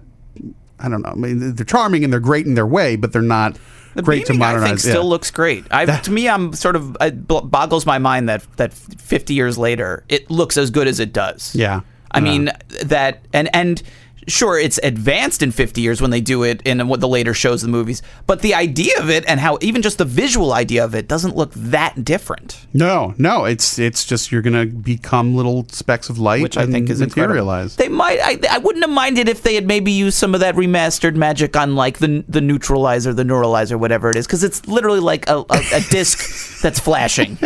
[0.80, 1.10] I don't know.
[1.10, 3.60] I mean, they're charming and they're great in their way, but they're not
[3.94, 4.64] The great to modernize.
[4.64, 4.92] I think yeah.
[4.92, 5.64] still looks great.
[5.70, 10.04] I, to me, I'm sort of it boggles my mind that that 50 years later,
[10.10, 11.54] it looks as good as it does.
[11.56, 11.82] Yeah.
[12.14, 12.52] I mean
[12.84, 13.82] that, and and
[14.28, 17.62] sure, it's advanced in 50 years when they do it in what the later shows,
[17.62, 18.02] the movies.
[18.28, 21.36] But the idea of it and how even just the visual idea of it doesn't
[21.36, 22.66] look that different.
[22.74, 26.90] No, no, it's it's just you're gonna become little specks of light, which I think
[26.90, 27.74] is materialize.
[27.74, 27.92] Incredible.
[27.92, 28.20] They might.
[28.22, 31.56] I, I wouldn't have minded if they had maybe used some of that remastered magic
[31.56, 35.40] on like the the neutralizer, the neuralizer, whatever it is, because it's literally like a,
[35.50, 37.38] a, a disc that's flashing.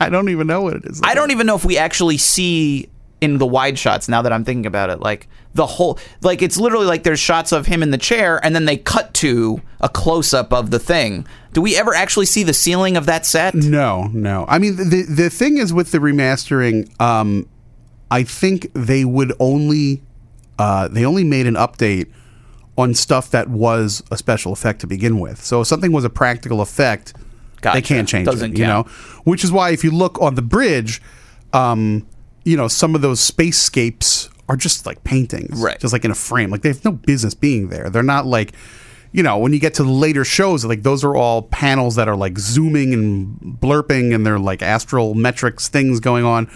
[0.00, 1.00] I don't even know what it is.
[1.02, 2.88] I don't even know if we actually see
[3.20, 4.08] in the wide shots.
[4.08, 7.52] Now that I'm thinking about it, like the whole, like it's literally like there's shots
[7.52, 10.78] of him in the chair, and then they cut to a close up of the
[10.78, 11.26] thing.
[11.52, 13.54] Do we ever actually see the ceiling of that set?
[13.54, 14.46] No, no.
[14.48, 17.48] I mean, the the thing is with the remastering, um,
[18.10, 20.02] I think they would only
[20.58, 22.10] uh, they only made an update
[22.78, 25.42] on stuff that was a special effect to begin with.
[25.44, 27.14] So if something was a practical effect,
[27.62, 28.58] they can't change Doesn't it.
[28.58, 29.26] You know, count.
[29.26, 31.02] which is why if you look on the bridge,
[31.52, 32.06] um,
[32.44, 35.78] you know, some of those spacescapes are just like paintings, Right.
[35.78, 36.50] Just like in a frame.
[36.50, 37.90] Like they have no business being there.
[37.90, 38.52] They're not like.
[39.14, 42.08] You know, when you get to the later shows, like those are all panels that
[42.08, 46.50] are like zooming and blurping, and they're like astrometrics things going on.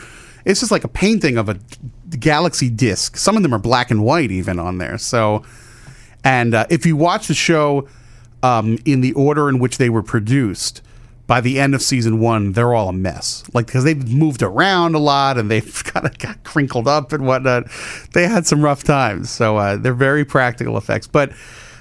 [0.47, 1.59] It's just like a painting of a
[2.19, 3.19] galaxy disc.
[3.19, 4.97] Some of them are black and white, even on there.
[4.97, 5.45] So,
[6.25, 7.89] and uh, if you watch the show
[8.43, 10.81] um, in the order in which they were produced,
[11.27, 13.43] by the end of season one, they're all a mess.
[13.53, 17.27] Like because they've moved around a lot and they've kind of got crinkled up and
[17.27, 17.65] whatnot.
[18.13, 21.07] They had some rough times, so uh, they're very practical effects.
[21.07, 21.33] But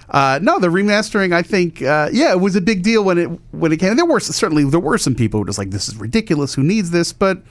[0.10, 3.28] uh, no, the remastering, I think, uh, yeah, it was a big deal when it
[3.52, 3.90] when it came.
[3.90, 6.56] And there were certainly there were some people who were just like, "This is ridiculous.
[6.56, 7.42] Who needs this?" But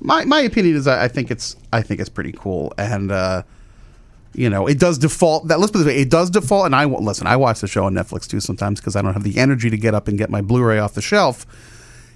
[0.00, 3.10] my my opinion is, I, I think it's I think it's pretty cool and.
[4.38, 5.48] You know, it does default.
[5.48, 6.66] That let's put it this way, it does default.
[6.66, 7.26] And I listen.
[7.26, 9.76] I watch the show on Netflix too sometimes because I don't have the energy to
[9.76, 11.44] get up and get my Blu-ray off the shelf,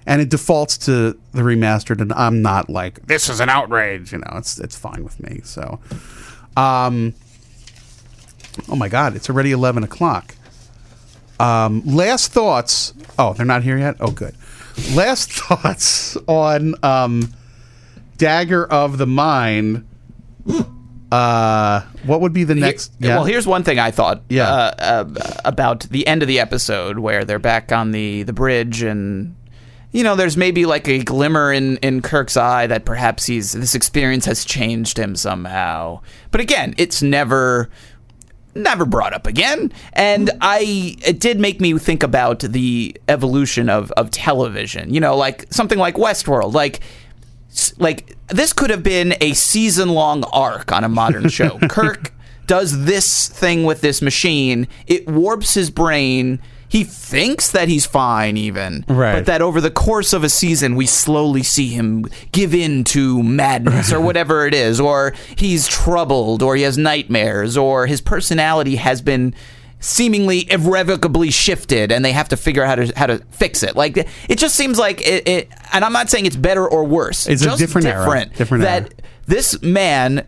[0.07, 2.01] and it defaults to the remastered.
[2.01, 4.13] And I'm not like this is an outrage.
[4.13, 5.41] You know, it's it's fine with me.
[5.43, 5.81] So,
[6.57, 7.13] um,
[8.69, 10.37] oh my God, it's already eleven o'clock.
[11.41, 12.95] Um, last thoughts.
[13.19, 13.97] Oh, they're not here yet.
[13.99, 14.37] Oh, good.
[14.95, 17.35] Last thoughts on um,
[18.17, 19.89] Dagger of the Mind.
[21.13, 22.93] Uh, what would be the next?
[22.99, 24.49] Here- Well, here's one thing I thought Yeah.
[24.49, 25.05] uh, uh,
[25.45, 29.37] about the end of the episode where they're back on the, the bridge and
[29.93, 33.75] you know there's maybe like a glimmer in, in Kirk's eye that perhaps he's this
[33.75, 36.01] experience has changed him somehow.
[36.31, 37.69] But again, it's never
[38.55, 39.71] never brought up again.
[39.93, 44.95] And I it did make me think about the evolution of, of television.
[44.95, 46.55] You know, like something like Westworld.
[46.55, 46.81] Like
[47.79, 51.59] like this could have been a season long arc on a modern show.
[51.69, 52.13] Kirk
[52.47, 54.69] does this thing with this machine.
[54.87, 56.41] It warps his brain.
[56.69, 58.85] He thinks that he's fine, even.
[58.89, 59.13] Right.
[59.13, 63.23] But that over the course of a season, we slowly see him give in to
[63.23, 68.77] madness or whatever it is, or he's troubled, or he has nightmares, or his personality
[68.77, 69.35] has been
[69.83, 73.75] seemingly irrevocably shifted and they have to figure out how to how to fix it
[73.77, 77.27] like it just seems like it, it and i'm not saying it's better or worse
[77.27, 78.05] It's a just different era.
[78.05, 78.91] different Different that era.
[79.27, 80.27] this man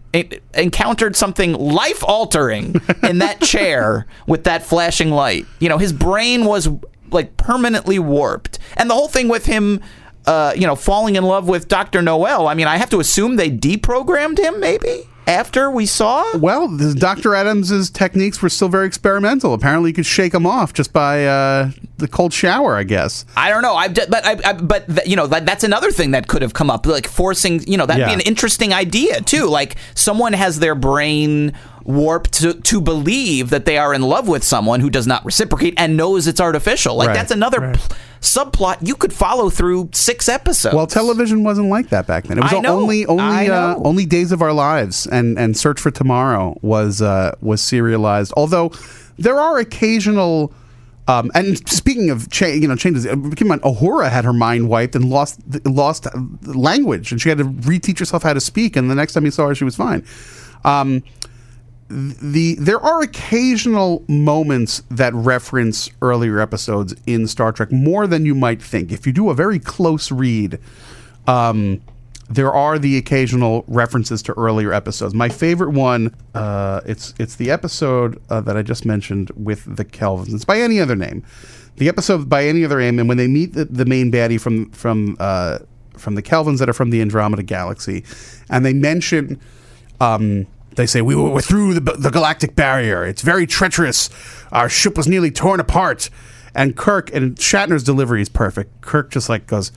[0.55, 5.47] encountered something life altering in that chair with that flashing light.
[5.61, 6.69] You know, his brain was
[7.11, 8.59] like permanently warped.
[8.77, 9.81] And the whole thing with him,
[10.27, 12.03] uh, you know, falling in love with Dr.
[12.03, 16.37] Noel, I mean, I have to assume they deprogrammed him maybe after we saw.
[16.37, 17.35] Well, Dr.
[17.35, 19.55] Adams's techniques were still very experimental.
[19.55, 23.25] Apparently, you could shake them off just by uh, the cold shower, I guess.
[23.37, 23.75] I don't know.
[23.75, 26.55] I but I, I but th- you know that, that's another thing that could have
[26.55, 27.63] come up, like forcing.
[27.67, 28.09] You know, that'd Yeah.
[28.09, 29.47] be an interesting idea too.
[29.47, 31.53] Like someone has their brain
[31.85, 35.75] warped to, to believe that they are in love with someone who does not reciprocate
[35.77, 36.97] and knows it's artificial.
[36.97, 37.15] Like Right.
[37.15, 37.77] that's another Right.
[37.77, 40.75] pl- subplot you could follow through six episodes.
[40.75, 42.39] Well, television wasn't like that back then.
[42.39, 42.81] It was I know.
[42.81, 47.35] only only uh, only Days of Our Lives and and Search for Tomorrow was uh,
[47.41, 48.33] was serialized.
[48.37, 48.73] Although
[49.19, 50.53] there are occasional.
[51.07, 54.33] Um, and speaking of cha- you know changes, uh, keep in mind, Uhura had her
[54.33, 56.07] mind wiped and lost lost
[56.47, 58.75] language, and she had to reteach herself how to speak.
[58.75, 60.03] And the next time you saw her, she was fine.
[60.65, 61.03] Um,
[61.89, 68.35] the there are occasional moments that reference earlier episodes in Star Trek more than you
[68.35, 68.91] might think.
[68.91, 70.59] If you do a very close read,
[71.27, 71.83] um,
[72.29, 75.15] there are the occasional references to earlier episodes.
[75.15, 79.85] My favorite one, uh, it's it's the episode uh, that I just mentioned with the
[79.85, 80.35] Kelvans.
[80.35, 81.23] It's by any other name.
[81.77, 84.71] The episode by any other name, and when they meet the, the main baddie from
[84.71, 85.59] from uh,
[85.99, 88.05] from the Kelvans that are from the Andromeda Galaxy,
[88.49, 89.39] and they mention.
[90.01, 90.47] Um,
[90.77, 93.05] they say we were through the, the galactic barrier.
[93.05, 94.11] It's very treacherous.
[94.53, 96.11] Our ship was nearly torn apart.
[96.55, 98.81] And Kirk and Shatner's delivery is perfect.
[98.81, 99.73] Kirk just like goes,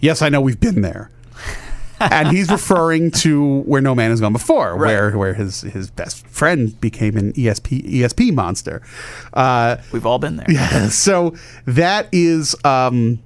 [0.00, 1.10] "Yes, I know we've been there,"
[2.00, 6.26] and he's referring to where No Man has gone before, where where his his best
[6.26, 8.80] friend became an ESP ESP monster.
[9.34, 10.50] Uh, We've all been there.
[10.50, 11.34] yeah, so
[11.66, 13.18] that is um,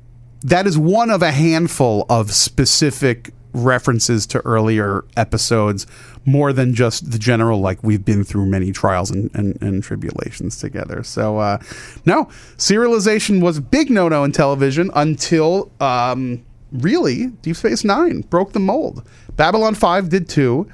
[0.43, 5.87] that is one of a handful of specific references to earlier episodes,
[6.27, 10.59] more than just the general like we've been through many trials and, and, and tribulations
[10.59, 11.03] together.
[11.03, 11.59] So uh,
[12.05, 12.25] no,
[12.57, 18.53] serialization was a big no no in television until um, really Deep Space Nine broke
[18.53, 19.07] the mold.
[19.37, 20.69] Babylon Five did too.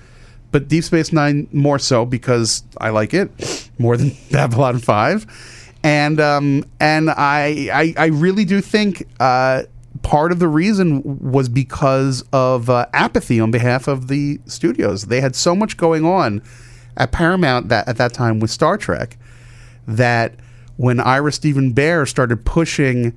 [0.50, 5.26] But Deep Space Nine more so because I like it more than Babylon Five,
[5.82, 9.62] and um, and I, I I really do think uh,
[10.02, 15.04] part of the reason was because of uh, apathy on behalf of the studios.
[15.04, 16.42] They had so much going on
[16.96, 19.16] at Paramount that at that time with Star Trek
[19.86, 20.34] that
[20.76, 23.16] when Ira Steven Behr started pushing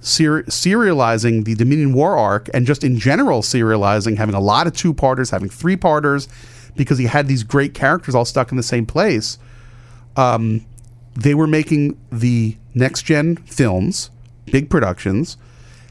[0.00, 4.72] ser- serializing the Dominion War arc and just in general serializing, having a lot of
[4.72, 6.28] two parters, having three parters,
[6.76, 9.38] because he had these great characters all stuck in the same place.
[10.16, 10.64] Um,
[11.14, 14.10] they were making the next gen films,
[14.46, 15.36] big productions,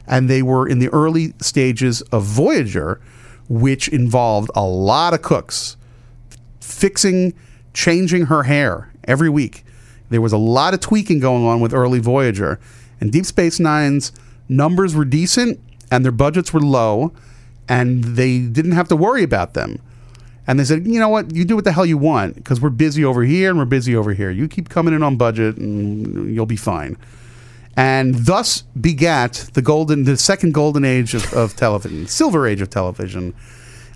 [0.08, 3.00] and they were in the early stages of Voyager,
[3.48, 5.76] which involved a lot of cooks
[6.60, 7.34] fixing,
[7.74, 9.64] changing her hair every week.
[10.10, 12.58] There was a lot of tweaking going on with early Voyager.
[13.00, 14.12] And Deep Space Nine's
[14.48, 17.12] numbers were decent and their budgets were low
[17.68, 19.80] and they didn't have to worry about them.
[20.46, 22.70] And they said, you know what, you do what the hell you want because we're
[22.70, 24.30] busy over here and we're busy over here.
[24.30, 26.96] You keep coming in on budget and you'll be fine.
[27.78, 32.70] And thus begat the golden, the second golden age of, of television, silver age of
[32.70, 33.34] television,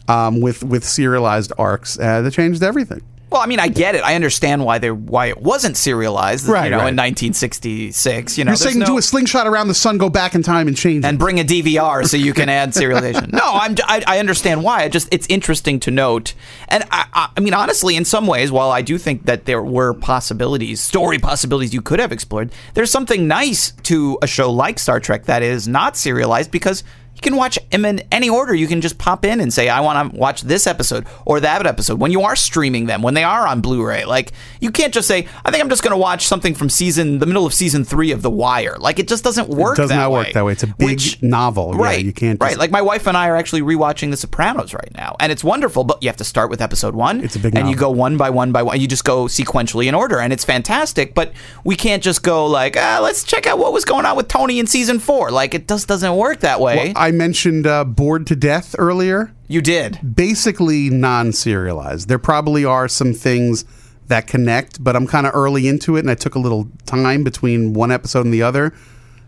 [0.07, 3.03] um, with with serialized arcs uh, that changed everything.
[3.33, 4.03] Well, I mean, I get it.
[4.05, 6.47] I understand why they why it wasn't serialized.
[6.47, 6.91] Right, you know, right.
[6.91, 8.37] in 1966.
[8.37, 10.69] You know, You're saying no- do a slingshot around the sun, go back in time,
[10.69, 11.19] and change and it.
[11.19, 13.33] bring a DVR so you can add serialization.
[13.33, 14.83] No, I'm, I, I understand why.
[14.83, 16.35] I just it's interesting to note,
[16.69, 19.63] and I, I, I mean honestly, in some ways, while I do think that there
[19.63, 24.79] were possibilities, story possibilities you could have explored, there's something nice to a show like
[24.79, 26.85] Star Trek that is not serialized because.
[27.23, 28.53] You can watch them in any order.
[28.53, 31.65] You can just pop in and say, I want to watch this episode or that
[31.65, 32.01] episode.
[32.01, 35.07] When you are streaming them, when they are on Blu ray, like, you can't just
[35.07, 37.85] say, I think I'm just going to watch something from season, the middle of season
[37.85, 38.75] three of The Wire.
[38.77, 40.19] Like, it just doesn't work it does not way.
[40.19, 40.51] work that way.
[40.51, 41.75] It's a big Which- novel.
[41.75, 42.01] Right.
[42.01, 42.41] Yeah, you can't.
[42.41, 42.59] right.
[42.59, 45.85] Like my wife and I are actually rewatching The Sopranos right now, and it's wonderful.
[45.85, 47.21] But you have to start with episode one.
[47.23, 48.81] It's a big and you go one by one by one.
[48.81, 51.15] You just go sequentially in order, and it's fantastic.
[51.15, 54.27] But we can't just go like, ah, let's check out what was going on with
[54.27, 55.31] Tony in season four.
[55.31, 56.77] Like it just doesn't work that way.
[56.89, 59.33] Well, I mentioned uh, Bored to Death earlier.
[59.49, 60.17] you did.
[60.17, 62.09] Basically non serialized.
[62.09, 63.65] There probably are some things
[64.09, 67.23] that connect, but I'm kind of early into it and I took a little time
[67.25, 68.75] between one episode and the other.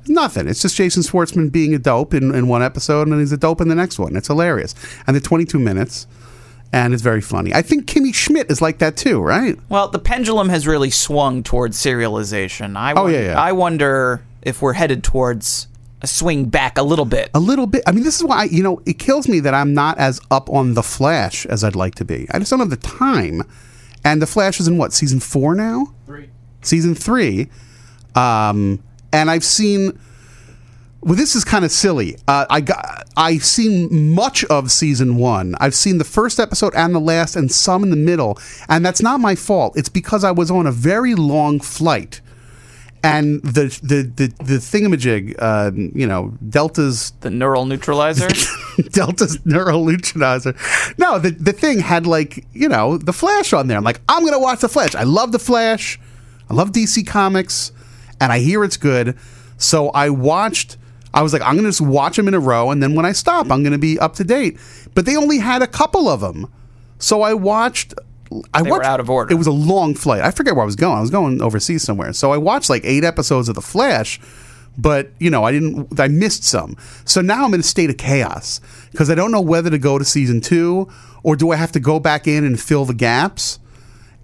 [0.06, 0.48] Nothing.
[0.48, 3.60] It's just Jason Schwartzman being a dope in, in one episode and he's a dope
[3.60, 4.16] in the next one.
[4.16, 4.74] It's hilarious.
[5.06, 6.06] And they're 22 minutes
[6.72, 7.54] and it's very funny.
[7.54, 9.56] I think Kimmy Schmidt is like that too, right?
[9.68, 12.76] Well, the pendulum has really swung towards serialization.
[12.76, 13.40] I Oh, yeah, yeah.
[13.40, 15.68] I wonder if we're headed towards
[16.06, 17.30] swing back a little bit.
[17.34, 17.82] A little bit.
[17.86, 20.48] I mean, this is why, you know, it kills me that I'm not as up
[20.50, 22.26] on The Flash as I'd like to be.
[22.32, 23.42] I just don't have the time.
[24.04, 25.94] And The Flash is in what, season four now?
[26.06, 26.30] Three.
[26.62, 27.48] Season three.
[28.14, 28.82] Um,
[29.12, 29.98] and I've seen.
[31.00, 32.16] Well, this is kind of silly.
[32.26, 35.54] Uh, I got, I've seen much of season one.
[35.60, 38.38] I've seen the first episode and the last, and some in the middle.
[38.70, 39.76] And that's not my fault.
[39.76, 42.22] It's because I was on a very long flight,
[43.04, 48.28] and the the the, the thingamajig, uh, you know, Delta's The neural neutralizer.
[48.90, 50.54] Delta's neural neutralizer.
[50.96, 53.76] No, the the thing had like you know the Flash on there.
[53.76, 54.94] I'm like, I'm gonna watch the Flash.
[54.94, 56.00] I love the Flash.
[56.48, 57.72] I love DC Comics,
[58.20, 59.18] and I hear it's good.
[59.58, 60.78] So I watched.
[61.12, 63.12] I was like, I'm gonna just watch them in a row, and then when I
[63.12, 64.58] stop, I'm gonna be up to date.
[64.94, 66.50] But they only had a couple of them,
[66.98, 67.92] so I watched.
[68.52, 69.32] I They were watched, out of order.
[69.32, 70.22] It was a long flight.
[70.22, 70.98] I forget where I was going.
[70.98, 72.12] I was going overseas somewhere.
[72.12, 74.20] So I watched like eight episodes of The Flash,
[74.76, 75.98] but you know, I didn't.
[76.00, 76.76] I missed some.
[77.04, 78.60] So now I'm in a state of chaos
[78.92, 80.88] because I don't know whether to go to season two
[81.22, 83.58] or do I have to go back in and fill the gaps.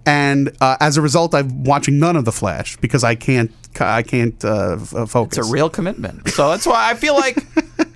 [0.05, 3.51] And uh, as a result, I'm watching none of The Flash because I can't.
[3.79, 5.37] I can't uh, uh, focus.
[5.37, 6.27] It's a real commitment.
[6.29, 7.37] So that's why I feel like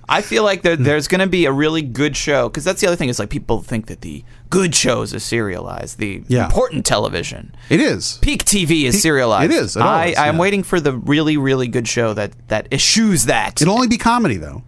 [0.07, 2.87] I feel like there, there's going to be a really good show because that's the
[2.87, 4.23] other thing is like people think that the
[4.55, 6.45] good shows are serialized, the Yeah.
[6.45, 7.53] important television.
[7.69, 8.17] It is.
[8.21, 9.51] Peak TV is Peak- serialized.
[9.51, 9.75] it is.
[9.75, 10.39] It I, always, I'm yeah.
[10.41, 13.61] waiting for the really, really good show that that eschews that.
[13.61, 14.63] It'll only be comedy though.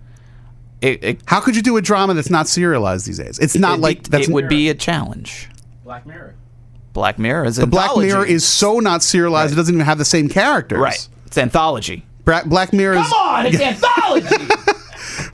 [0.81, 3.39] It, it, How could you do a drama that's not serialized these days?
[3.39, 5.49] It's not it'd like be- that's it would be a challenge.
[5.83, 6.35] Black Mirror.
[6.93, 10.05] Black Mirror is the Black Mirror is so not serialized; it doesn't even have the
[10.05, 10.79] same characters.
[10.79, 11.07] right.
[11.27, 12.05] It's anthology.
[12.25, 14.45] Bra- Black Mirror is Come on, it's anthology.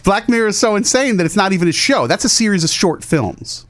[0.03, 2.05] Black Mirror is so insane that it's not even a show.
[2.07, 3.65] That's a series of short films.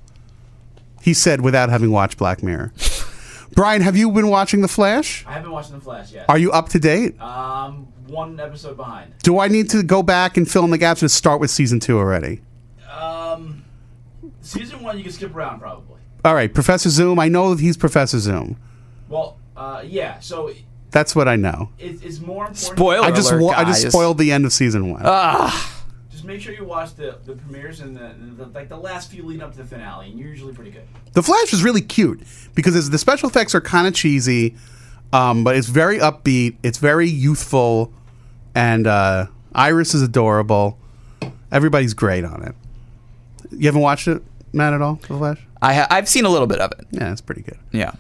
[1.04, 2.72] He said without having watched Black Mirror.
[3.56, 5.26] Brian, have you been watching The Flash?
[5.28, 6.28] I haven't watched The Flash yet.
[6.30, 7.20] Are you up to date?
[7.22, 9.14] Um, one episode behind.
[9.22, 11.80] Do I need to go back and fill in the gaps or start with season
[11.80, 12.42] two already?
[12.92, 13.64] Um,
[14.42, 16.00] season one you can skip around probably.
[16.26, 17.20] All right, Professor Zoom.
[17.20, 18.58] I know that he's Professor Zoom.
[19.10, 20.20] Well, uh, yeah.
[20.20, 20.52] So
[20.92, 21.70] That's what I know.
[21.78, 22.58] it's more important.
[22.58, 23.92] Spoiler I just alert, wa- I just guys.
[23.92, 25.02] spoiled the end of season one.
[26.24, 29.26] Just make sure you watch the, the premieres and the, the like the last few
[29.26, 30.88] lead up to the finale, and you're usually pretty good.
[31.12, 32.22] The Flash is really cute
[32.56, 34.56] because the special effects are kind of cheesy,
[35.12, 36.56] um, but it's very upbeat.
[36.64, 37.92] It's very youthful,
[38.56, 40.80] and uh, Iris is adorable.
[41.52, 42.56] Everybody's great on it.
[43.52, 44.96] You haven't watched it, Matt, at all?
[44.96, 45.40] The Flash?
[45.62, 46.86] I ha- I've seen a little bit of it.
[46.92, 47.58] Yeah, it's pretty good.
[47.72, 47.92] Yeah.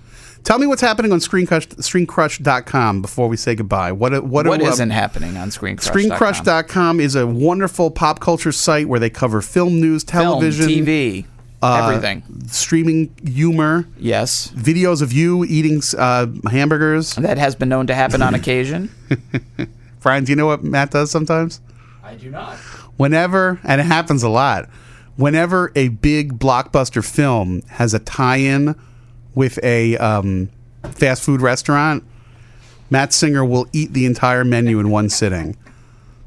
[0.43, 3.91] Tell me what's happening on Screencrush, ScreenCrush.com before we say goodbye.
[3.93, 5.87] What what, What are, isn't happening on Screen Crush?
[5.95, 11.25] ScreenCrush.com is a wonderful pop culture site where they cover film news, television, Film, TV,
[11.61, 12.23] uh, everything.
[12.47, 14.49] streaming humor, Yes.
[14.55, 17.15] videos of you eating uh, hamburgers.
[17.15, 18.89] That has been known to happen on occasion.
[20.01, 21.61] Brian, do you know what Matt does sometimes?
[22.03, 22.57] I do not.
[22.97, 24.67] Whenever, and it happens a lot,
[25.15, 28.75] whenever a big blockbuster film has a tie in
[29.35, 30.49] with a um,
[30.91, 32.03] fast food restaurant,
[32.89, 35.57] Matt Singer will eat the entire menu in one sitting.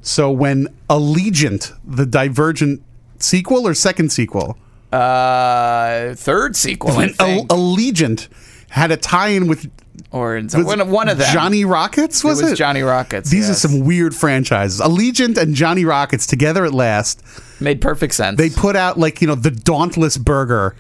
[0.03, 2.83] So when Allegiant, the Divergent
[3.19, 4.59] sequel or second sequel,
[4.93, 7.11] Uh, third sequel, when.
[7.49, 8.29] Allegiant
[8.71, 9.69] had a tie in with
[10.11, 11.33] or was one, of- one of them.
[11.33, 12.57] Johnny Rockets, was it it?
[12.57, 13.31] Johnny Rockets.
[13.31, 13.65] These yes.
[13.65, 14.81] are some weird franchises.
[14.81, 17.23] Allegiant and Johnny Rockets together at last.
[17.61, 18.39] made perfect sense.
[18.39, 20.75] They put out like you know the Dauntless Burger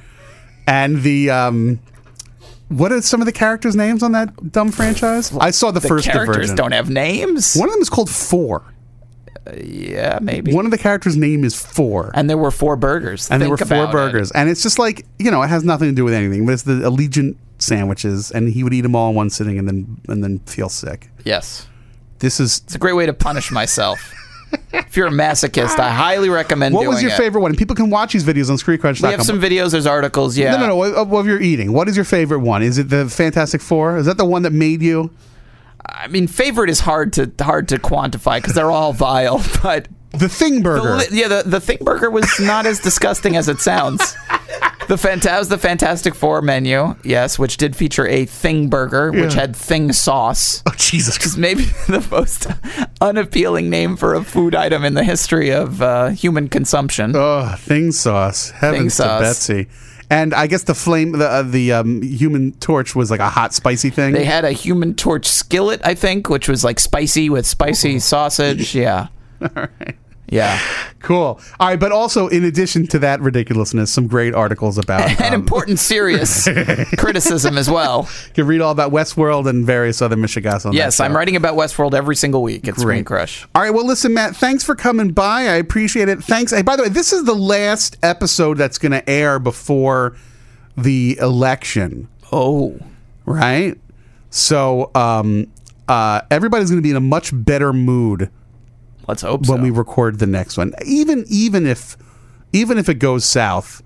[0.66, 1.80] and the um
[2.68, 5.32] What are some of the characters' names on that dumb franchise?
[5.36, 6.56] I saw the, The first characters version.
[6.56, 7.54] don't have names.
[7.54, 8.64] One of them is called Four.
[9.56, 10.52] Yeah, maybe.
[10.52, 12.10] One of the characters' name is Four.
[12.14, 13.30] and there were four burgers.
[13.30, 13.92] and there were four about it.
[13.92, 16.44] burgers, and it's just like you know, it has nothing to do with anything.
[16.46, 19.66] But it's the Allegiant sandwiches, and he would eat them all in one sitting, and
[19.68, 21.10] then and then feel sick.
[21.24, 21.66] Yes.
[22.18, 24.12] This is It's a great way to punish myself.
[24.72, 27.16] if you're a masochist, I highly recommend what was your it.
[27.16, 27.50] favorite one?
[27.50, 29.08] And people can watch these videos on ScreenCrush.com.
[29.08, 30.52] We have some videos, there's articles, yeah.
[30.52, 30.76] No, no, no.
[30.76, 31.72] What, what you're eating?
[31.72, 32.62] What is your favorite one?
[32.62, 33.98] Is it the Fantastic Four?
[33.98, 35.10] Is that the one that made you?
[35.84, 39.88] I mean, favorite is hard to hard to quantify because they're all vile, but
[40.18, 40.96] The Thing the, Burger.
[40.96, 44.16] li- yeah, the the thing burger was not as disgusting as it sounds.
[44.88, 49.34] The fanta- was the Fantastic Four menu, yes, which did feature a thing burger, which
[49.34, 50.62] had thing sauce.
[50.64, 51.16] oh Jesus!
[51.16, 52.46] It's maybe the most
[53.00, 57.14] unappealing name for a food item in the history of uh, human consumption.
[57.16, 58.50] Oh, Thing Sauce.
[58.50, 59.18] Heavens sauce.
[59.18, 59.68] to Betsy.
[60.08, 63.54] And I guess the flame, the uh, the um, Human Torch was like a hot,
[63.54, 64.12] spicy thing.
[64.12, 68.72] They had a Human Torch skillet, I think, which was like spicy with spicy sausage.
[68.72, 69.08] Yeah.
[70.28, 70.58] Yeah.
[71.00, 71.40] cool.
[71.60, 75.08] All right, but also in addition to that ridiculousness, some great articles about.
[75.20, 76.44] And um, important, serious
[76.98, 78.08] criticism as well.
[78.28, 81.54] you can read all about Westworld and various other Michigas on Yes, I'm writing about
[81.56, 83.46] Westworld every single week at ScreenCrush.
[83.54, 85.42] All right, well, listen, Matt, thanks for coming by.
[85.42, 86.22] I appreciate it.
[86.24, 86.50] Thanks.
[86.52, 90.16] Hey, by the way, this is the last episode that's going to air before
[90.76, 92.78] the election, Oh.
[93.24, 93.78] right?
[94.30, 95.46] So, um,
[95.88, 98.30] uh, everybody's going to be in a much better mood
[99.08, 99.52] Let's hope so.
[99.52, 100.72] when we record the next one.
[100.84, 101.96] Even even if
[102.52, 103.82] even if it goes south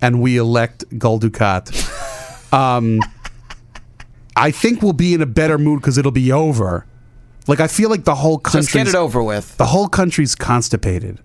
[0.00, 3.00] and we elect Gul Dukat, um,
[4.36, 6.86] I think we'll be in a better mood because it'll be over.
[7.46, 9.56] Like I feel like the whole country Just get it over with.
[9.56, 11.18] the whole country's constipated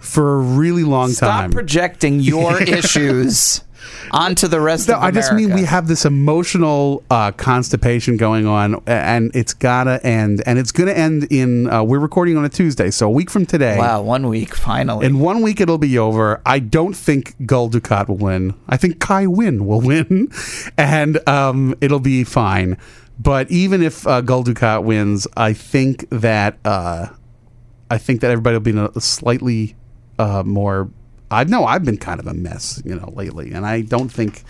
[0.00, 1.50] for a really long Stop time.
[1.50, 3.62] Stop projecting your issues
[4.10, 8.46] onto the rest No, of I just mean we have this emotional uh, constipation going
[8.46, 11.68] on, and it's gotta end, and it's gonna end in.
[11.70, 13.78] Uh, we're recording on a Tuesday, so a week from today.
[13.78, 15.06] Wow, one week finally.
[15.06, 16.40] In one week, it'll be over.
[16.46, 18.54] I don't think Gul Dukat will win.
[18.68, 20.28] I think Kai Win will win,
[20.78, 22.76] and um, it'll be fine.
[23.18, 27.08] But even if uh, Gul Dukat wins, I think that uh,
[27.90, 29.76] I think that everybody will be in a slightly
[30.18, 30.90] uh, more.
[31.34, 34.42] I know I've been kind of a mess, you know, lately, and I don't think.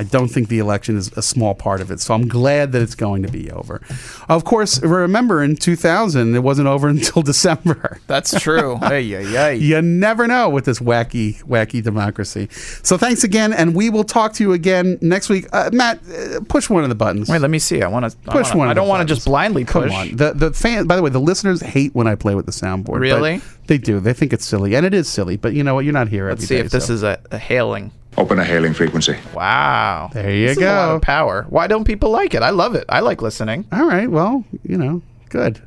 [0.00, 2.00] I don't think the election is a small part of it.
[2.00, 3.82] So I'm glad that it's going to be over.
[4.30, 8.00] Of course, remember in 2000, it wasn't over until December.
[8.06, 8.76] That's true.
[8.82, 9.56] hey, hey, hey.
[9.56, 12.48] You never know with this wacky, wacky democracy.
[12.82, 15.46] So thanks again, and we will talk to you again next week.
[15.52, 17.28] Uh, Matt, uh, push one of the buttons.
[17.28, 17.82] Wait, let me see.
[17.82, 18.68] I want to push one.
[18.68, 19.92] I don't want to just blindly Come push.
[19.92, 20.16] on.
[20.16, 20.86] The the fan.
[20.86, 23.00] By the way, the listeners hate when I play with the soundboard.
[23.00, 23.42] Really?
[23.66, 24.00] They do.
[24.00, 25.36] They think it's silly, and it is silly.
[25.36, 25.84] But you know what?
[25.84, 27.92] You're not here Let's every see day, if this so- is a, a hailing.
[28.18, 29.16] Open a hailing frequency.
[29.34, 30.10] Wow.
[30.12, 30.96] There you This is a lot go.
[30.96, 31.46] of power.
[31.48, 32.42] Why don't people like it?
[32.42, 32.84] I love it.
[32.88, 33.66] I like listening.
[33.72, 34.10] All right.
[34.10, 35.60] Well, you know, good.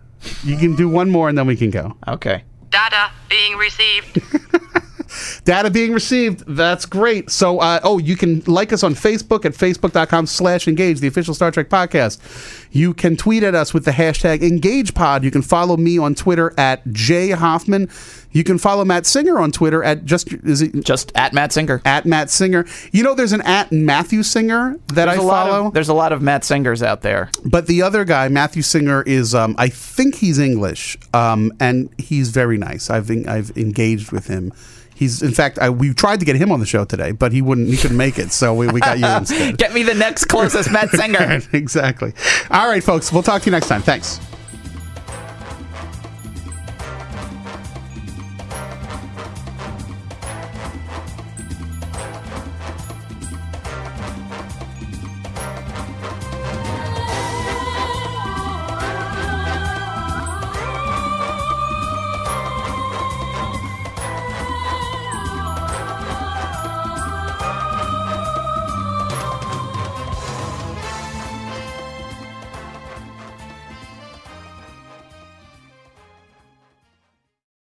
[0.44, 1.96] You can do one more, and then we can go.
[2.08, 2.44] Okay.
[2.70, 4.22] Data being received.
[5.46, 6.44] Data being received.
[6.48, 7.30] That's great.
[7.30, 11.34] So, uh, oh, you can like us on Facebook at facebook.com slash engage, the official
[11.34, 12.20] Star Trek podcast.
[12.72, 15.24] You can tweet at us with the hashtag EngagePod.
[15.24, 17.90] You can follow me on Twitter at J Hoffman.
[18.32, 21.82] You can follow Matt Singer on Twitter at just, is it Just at Matt Singer.
[21.86, 22.66] at Matt Singer?
[22.92, 25.68] You know, there's an at Matthew Singer that There's I follow.
[25.68, 27.30] of there's a lot of Matt Singers out there.
[27.46, 32.30] But the other guy, Matthew Singer, is um, I think he's English, um, and he's
[32.30, 32.90] very nice.
[32.90, 34.52] I've I've engaged with him.
[34.96, 37.42] He's in fact I, we tried to get him on the show today, but he
[37.42, 37.70] wouldn't.
[37.70, 39.58] He couldn't make it, so we, we got you instead.
[39.58, 41.42] Get me the next closest Matt Singer.
[41.54, 42.14] exactly.
[42.50, 43.12] All right, folks.
[43.12, 43.82] We'll talk to you next time.
[43.82, 44.20] Thanks.